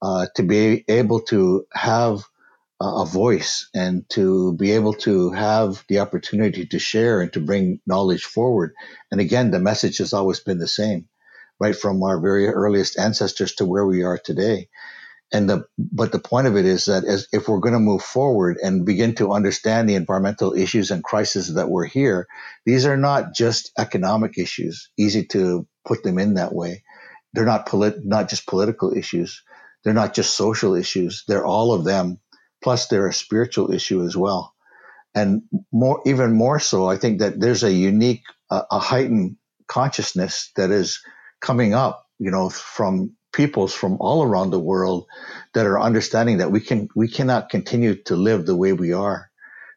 [0.00, 2.22] uh, to be able to have
[2.80, 7.80] a voice and to be able to have the opportunity to share and to bring
[7.86, 8.74] knowledge forward.
[9.12, 11.08] And again, the message has always been the same
[11.60, 14.68] right from our very earliest ancestors to where we are today.
[15.32, 18.02] And the, but the point of it is that as if we're going to move
[18.02, 22.26] forward and begin to understand the environmental issues and crises that we're here,
[22.66, 26.82] these are not just economic issues, easy to put them in that way.
[27.32, 29.42] They're not polit- not just political issues.
[29.84, 31.24] They're not just social issues.
[31.26, 32.20] They're all of them.
[32.62, 34.54] Plus they're a spiritual issue as well.
[35.14, 35.42] And
[35.72, 39.36] more, even more so, I think that there's a unique, uh, a heightened
[39.66, 41.02] consciousness that is
[41.42, 45.06] coming up, you know, from peoples from all around the world
[45.54, 49.30] that are understanding that we can we cannot continue to live the way we are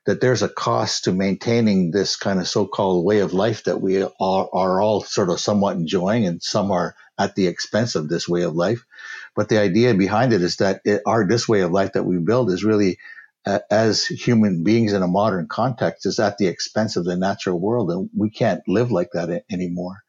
[0.06, 4.04] that there's a cost to maintaining this kind of so-called way of life that we
[4.04, 8.30] are, are all sort of somewhat enjoying and some are at the expense of this
[8.30, 8.86] way of life.
[9.36, 12.18] But the idea behind it is that it, our this way of life that we
[12.18, 13.00] build is really
[13.48, 17.60] uh, as human beings in a modern context is at the expense of the natural
[17.60, 20.04] world and we can't live like that anymore.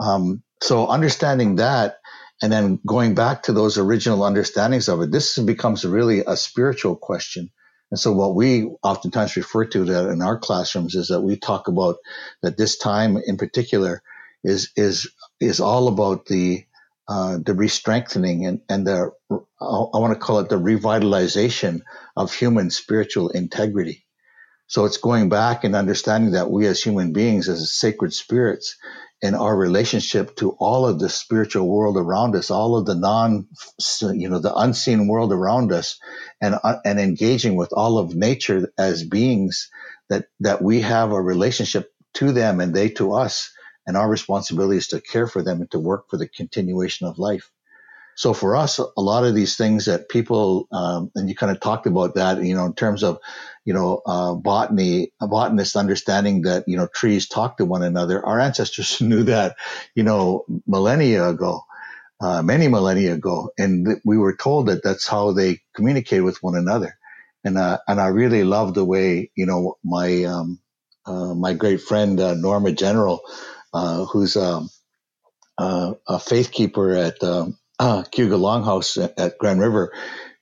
[0.00, 1.98] Um, so understanding that
[2.42, 6.96] and then going back to those original understandings of it, this becomes really a spiritual
[6.96, 7.50] question.
[7.90, 11.68] And so what we oftentimes refer to that in our classrooms is that we talk
[11.68, 11.96] about
[12.42, 14.02] that this time in particular
[14.42, 16.64] is is is all about the
[17.06, 21.82] uh, the re-strengthening and, and the I want to call it the revitalization
[22.16, 24.03] of human spiritual integrity.
[24.66, 28.76] So it's going back and understanding that we as human beings, as sacred spirits,
[29.22, 33.48] in our relationship to all of the spiritual world around us, all of the non,
[34.14, 35.98] you know, the unseen world around us,
[36.40, 39.70] and uh, and engaging with all of nature as beings
[40.10, 43.50] that that we have a relationship to them and they to us,
[43.86, 47.18] and our responsibility is to care for them and to work for the continuation of
[47.18, 47.50] life.
[48.16, 51.60] So for us, a lot of these things that people, um, and you kind of
[51.60, 53.18] talked about that, you know, in terms of,
[53.64, 58.24] you know, uh, botany, a botanist understanding that, you know, trees talk to one another.
[58.24, 59.56] Our ancestors knew that,
[59.94, 61.62] you know, millennia ago,
[62.20, 63.50] uh, many millennia ago.
[63.58, 66.96] And th- we were told that that's how they communicate with one another.
[67.44, 70.60] And, uh, and I really love the way, you know, my, um,
[71.06, 73.20] uh, my great friend, uh, Norma General,
[73.74, 74.70] uh, who's, um,
[75.58, 79.92] a faith keeper at, um, uh, Cayuga Longhouse at, at Grand River,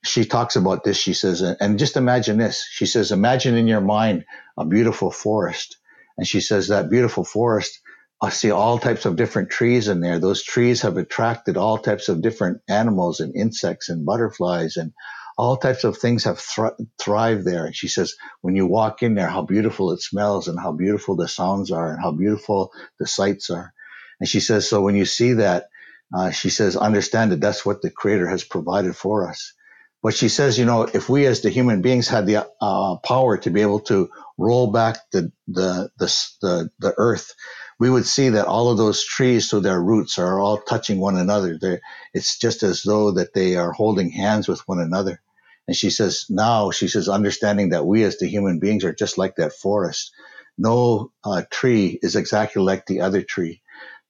[0.05, 0.99] she talks about this.
[0.99, 2.67] She says, and just imagine this.
[2.71, 4.25] She says, imagine in your mind
[4.59, 5.79] a beautiful forest.
[6.19, 7.81] And she says that beautiful forest,
[8.23, 10.21] I see all types of different trees in there.
[10.21, 14.93] Those trees have attracted all types of different animals and insects and butterflies and
[15.39, 17.67] all types of things have thr- thrived there.
[17.67, 21.17] And she says, when you walk in there, how beautiful it smells and how beautiful
[21.17, 23.73] the sounds are and how beautiful the sights are.
[24.21, 25.67] And she says, so when you see that,
[26.15, 29.55] uh, she says, understand that that's what the creator has provided for us.
[30.03, 33.39] But she says, you know, if we as the human beings had the uh, power
[33.39, 36.07] to be able to roll back the, the, the,
[36.43, 37.35] the, the earth,
[37.79, 41.17] we would see that all of those trees through their roots are all touching one
[41.17, 41.59] another.
[41.61, 41.81] They're,
[42.15, 45.21] it's just as though that they are holding hands with one another.
[45.69, 49.19] And she says, now she says, understanding that we as the human beings are just
[49.19, 50.13] like that forest.
[50.59, 53.62] No uh, tree is exactly like the other tree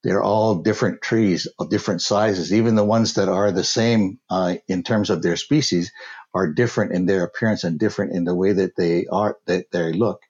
[0.03, 2.53] they're all different trees of different sizes.
[2.53, 5.93] Even the ones that are the same uh, in terms of their species
[6.35, 9.93] are different in their appearance and different in the way that they are that they
[9.93, 10.23] look.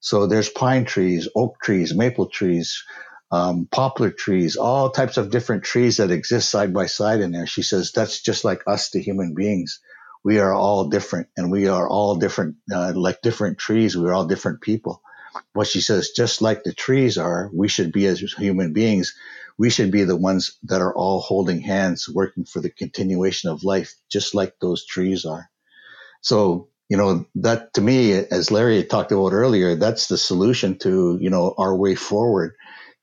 [0.00, 2.84] So there's pine trees, oak trees, maple trees,
[3.30, 7.46] um, poplar trees, all types of different trees that exist side by side in there.
[7.46, 9.80] She says that's just like us, the human beings.
[10.24, 13.96] We are all different, and we are all different, uh, like different trees.
[13.96, 15.02] We're all different people
[15.52, 19.14] what she says, just like the trees are, we should be as human beings,
[19.58, 23.64] we should be the ones that are all holding hands, working for the continuation of
[23.64, 25.50] life, just like those trees are.
[26.20, 31.18] So, you know, that to me, as Larry talked about earlier, that's the solution to,
[31.20, 32.54] you know, our way forward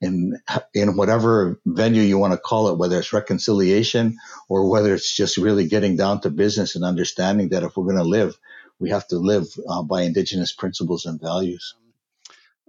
[0.02, 0.40] in,
[0.74, 4.18] in whatever venue you want to call it, whether it's reconciliation
[4.48, 7.98] or whether it's just really getting down to business and understanding that if we're going
[7.98, 8.38] to live,
[8.80, 11.76] we have to live uh, by indigenous principles and values.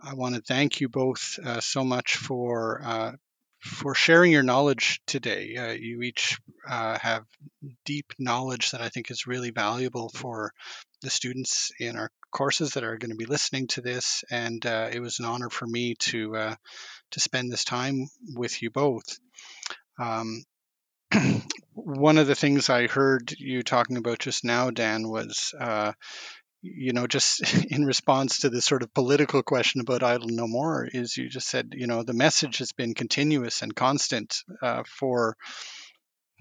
[0.02, 3.12] I want to thank you both uh, so much for uh,
[3.60, 5.56] for sharing your knowledge today.
[5.56, 6.38] Uh, you each
[6.68, 7.24] uh, have
[7.84, 10.52] deep knowledge that I think is really valuable for
[11.02, 14.24] the students in our courses that are going to be listening to this.
[14.30, 16.54] And uh, it was an honor for me to uh,
[17.12, 19.18] to spend this time with you both.
[19.98, 20.42] Um,
[21.74, 25.92] one of the things I heard you talking about just now, Dan, was uh,
[26.62, 30.88] you know, just in response to this sort of political question about idle no more,
[30.90, 35.36] is you just said, you know, the message has been continuous and constant uh, for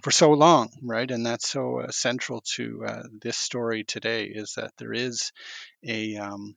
[0.04, 1.10] for so long, right?
[1.12, 5.32] And that's so uh, central to uh, this story today is that there is
[5.86, 6.56] a um,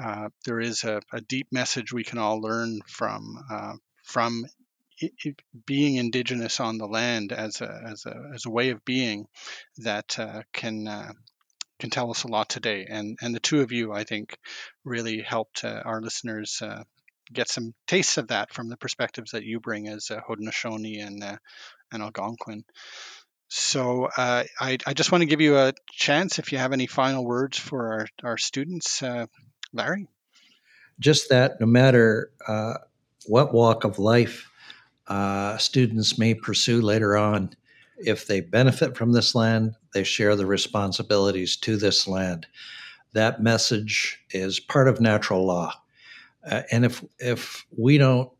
[0.00, 3.74] uh, there is a, a, deep message we can all learn from uh,
[4.04, 4.46] from
[4.98, 8.84] it, it being indigenous on the land as a as a as a way of
[8.84, 9.26] being
[9.78, 10.86] that uh, can
[11.78, 12.86] can tell us a lot today.
[12.88, 14.36] And and the two of you, I think,
[14.84, 16.62] really helped our listeners
[17.32, 21.22] get some tastes of that from the perspectives that you bring as uh, Haudenosaunee and
[21.22, 21.36] uh,
[21.92, 22.64] and Algonquin.
[23.48, 26.86] So uh, I, I, just want to give you a chance if you have any
[26.86, 29.26] final words for our, our students, uh,
[29.74, 30.08] Larry.
[30.98, 32.74] Just that no matter uh,
[33.26, 34.50] what walk of life
[35.06, 37.50] uh, students may pursue later on,
[37.98, 42.46] if they benefit from this land, they share the responsibilities to this land.
[43.12, 45.72] That message is part of natural law.
[46.48, 48.30] Uh, and if if we don't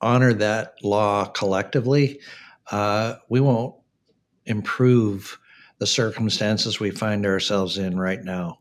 [0.00, 2.20] honor that law collectively,
[2.70, 3.74] uh, we won't
[4.46, 5.38] improve
[5.78, 8.58] the circumstances we find ourselves in right now.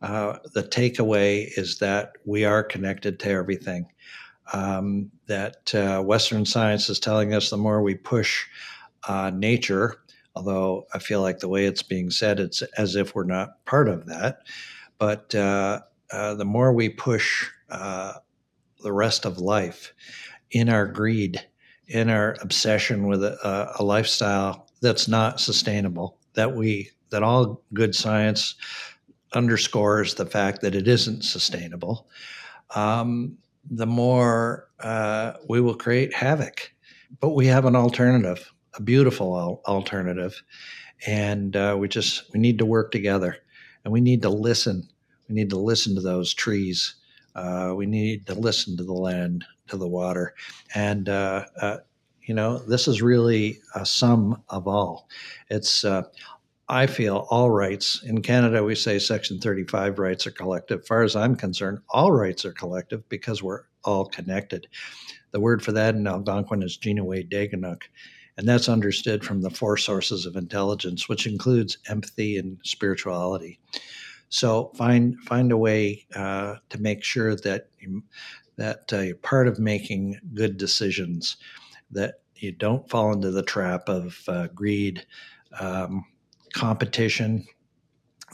[0.00, 3.86] Uh, the takeaway is that we are connected to everything.
[4.52, 8.44] Um, that uh, Western science is telling us the more we push
[9.08, 10.01] uh, nature,
[10.34, 13.88] although I feel like the way it's being said, it's as if we're not part
[13.88, 14.38] of that.
[14.98, 15.80] But uh,
[16.10, 18.14] uh, the more we push uh,
[18.82, 19.92] the rest of life
[20.50, 21.40] in our greed,
[21.88, 27.94] in our obsession with a, a lifestyle that's not sustainable, that we that all good
[27.94, 28.54] science
[29.34, 32.08] underscores the fact that it isn't sustainable,
[32.74, 33.36] um,
[33.70, 36.72] the more uh, we will create havoc.
[37.20, 40.42] But we have an alternative, a beautiful al- alternative,
[41.06, 43.36] and uh, we just we need to work together,
[43.84, 44.88] and we need to listen.
[45.28, 46.94] We need to listen to those trees.
[47.34, 50.34] Uh, we need to listen to the land, to the water,
[50.74, 51.76] and uh, uh,
[52.22, 55.08] you know this is really a sum of all.
[55.50, 56.02] It's uh,
[56.68, 58.64] I feel all rights in Canada.
[58.64, 60.86] We say Section 35 rights are collective.
[60.86, 64.68] Far as I'm concerned, all rights are collective because we're all connected.
[65.32, 67.82] The word for that in Algonquin is Jinaway Daganuk,
[68.36, 73.58] and that's understood from the four sources of intelligence, which includes empathy and spirituality.
[74.28, 78.02] So find find a way uh, to make sure that you,
[78.56, 81.36] that uh, you're part of making good decisions,
[81.90, 85.06] that you don't fall into the trap of uh, greed,
[85.60, 86.04] um,
[86.54, 87.44] competition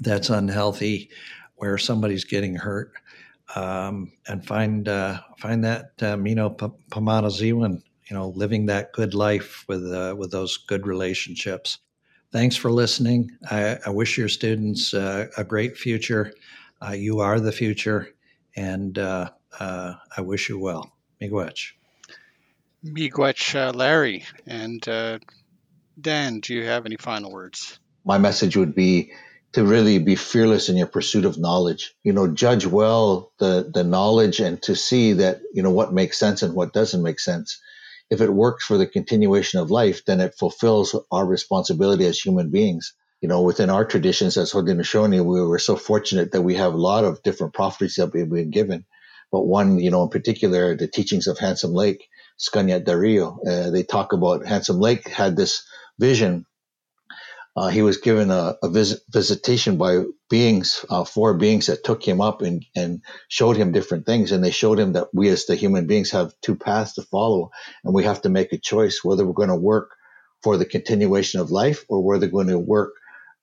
[0.01, 1.11] that's unhealthy,
[1.57, 2.93] where somebody's getting hurt,
[3.57, 9.65] um, and find uh, find that uh, Mino Pamanaziwan, you know, living that good life
[9.69, 11.79] with uh, with those good relationships
[12.33, 13.31] thanks for listening.
[13.51, 16.33] I, I wish your students uh, a great future.
[16.85, 18.15] Uh, you are the future,
[18.57, 20.93] and uh, uh I wish you well.
[21.21, 21.73] Miigwech.
[22.85, 24.25] Miigwech, uh, Larry.
[24.47, 25.19] And uh,
[26.01, 27.81] Dan, do you have any final words?
[28.05, 29.13] My message would be
[29.53, 31.95] to really be fearless in your pursuit of knowledge.
[32.05, 36.19] You know, judge well the, the knowledge and to see that, you know, what makes
[36.19, 37.61] sense and what doesn't make sense
[38.11, 42.51] if it works for the continuation of life, then it fulfills our responsibility as human
[42.51, 42.95] beings.
[43.21, 46.79] You know, within our traditions as Haudenosaunee, we were so fortunate that we have a
[46.79, 48.85] lot of different prophecies that we've been given.
[49.31, 53.83] But one, you know, in particular, the teachings of Handsome Lake, Scaniat Dario, uh, they
[53.83, 55.65] talk about Handsome Lake had this
[55.99, 56.47] vision
[57.59, 62.07] uh, he was given a, a visit, visitation by beings, uh, four beings that took
[62.07, 64.33] him up and, and showed him different things.
[64.33, 67.51] And they showed him that we as the human beings have two paths to follow
[67.85, 69.91] and we have to make a choice whether we're going to work
[70.45, 72.95] for the continuation of life or whether we're going to work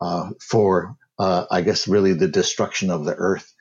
[0.01, 3.53] uh, for, uh, I guess, really the destruction of the earth.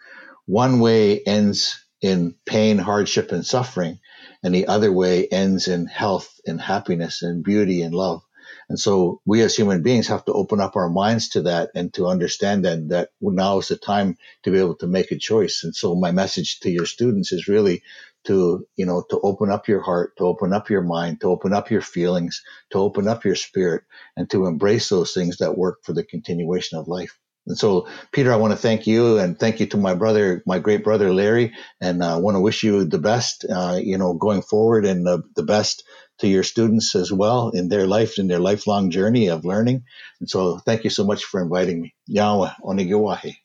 [0.46, 4.00] One way ends in pain, hardship, and suffering,
[4.44, 8.22] and the other way ends in health and happiness and beauty and love.
[8.69, 11.93] And so we as human beings have to open up our minds to that and
[11.95, 15.62] to understand that, that now is the time to be able to make a choice.
[15.65, 17.83] And so my message to your students is really
[18.25, 21.53] to, you know, to open up your heart, to open up your mind, to open
[21.53, 22.43] up your feelings,
[22.73, 23.85] to open up your spirit
[24.17, 27.19] and to embrace those things that work for the continuation of life.
[27.47, 30.61] And so, Peter, I want to thank you and thank you to my brother, my
[30.61, 34.43] great brother Larry, and I want to wish you the best, uh, you know, going
[34.43, 35.85] forward and the, the best
[36.19, 39.85] to your students as well in their life, in their lifelong journey of learning.
[40.21, 41.95] And so thank you so much for inviting me.
[42.07, 43.37] Yahweh, Onigiwahi.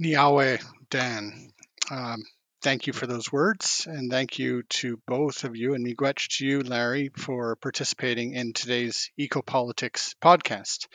[0.00, 1.52] Niawe, Dan.
[1.90, 2.22] Um,
[2.62, 6.46] thank you for those words, and thank you to both of you, and miigwech to
[6.46, 10.86] you, Larry, for participating in today's Ecopolitics podcast.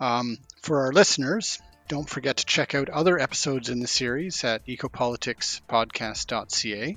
[0.00, 4.66] Um, for our listeners, don't forget to check out other episodes in the series at
[4.66, 6.96] ecopoliticspodcast.ca.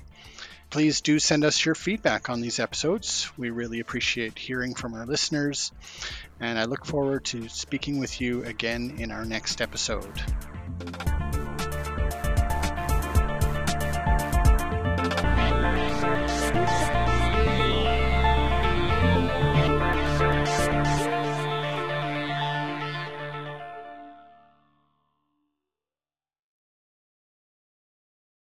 [0.70, 3.30] Please do send us your feedback on these episodes.
[3.38, 5.72] We really appreciate hearing from our listeners,
[6.40, 10.12] and I look forward to speaking with you again in our next episode.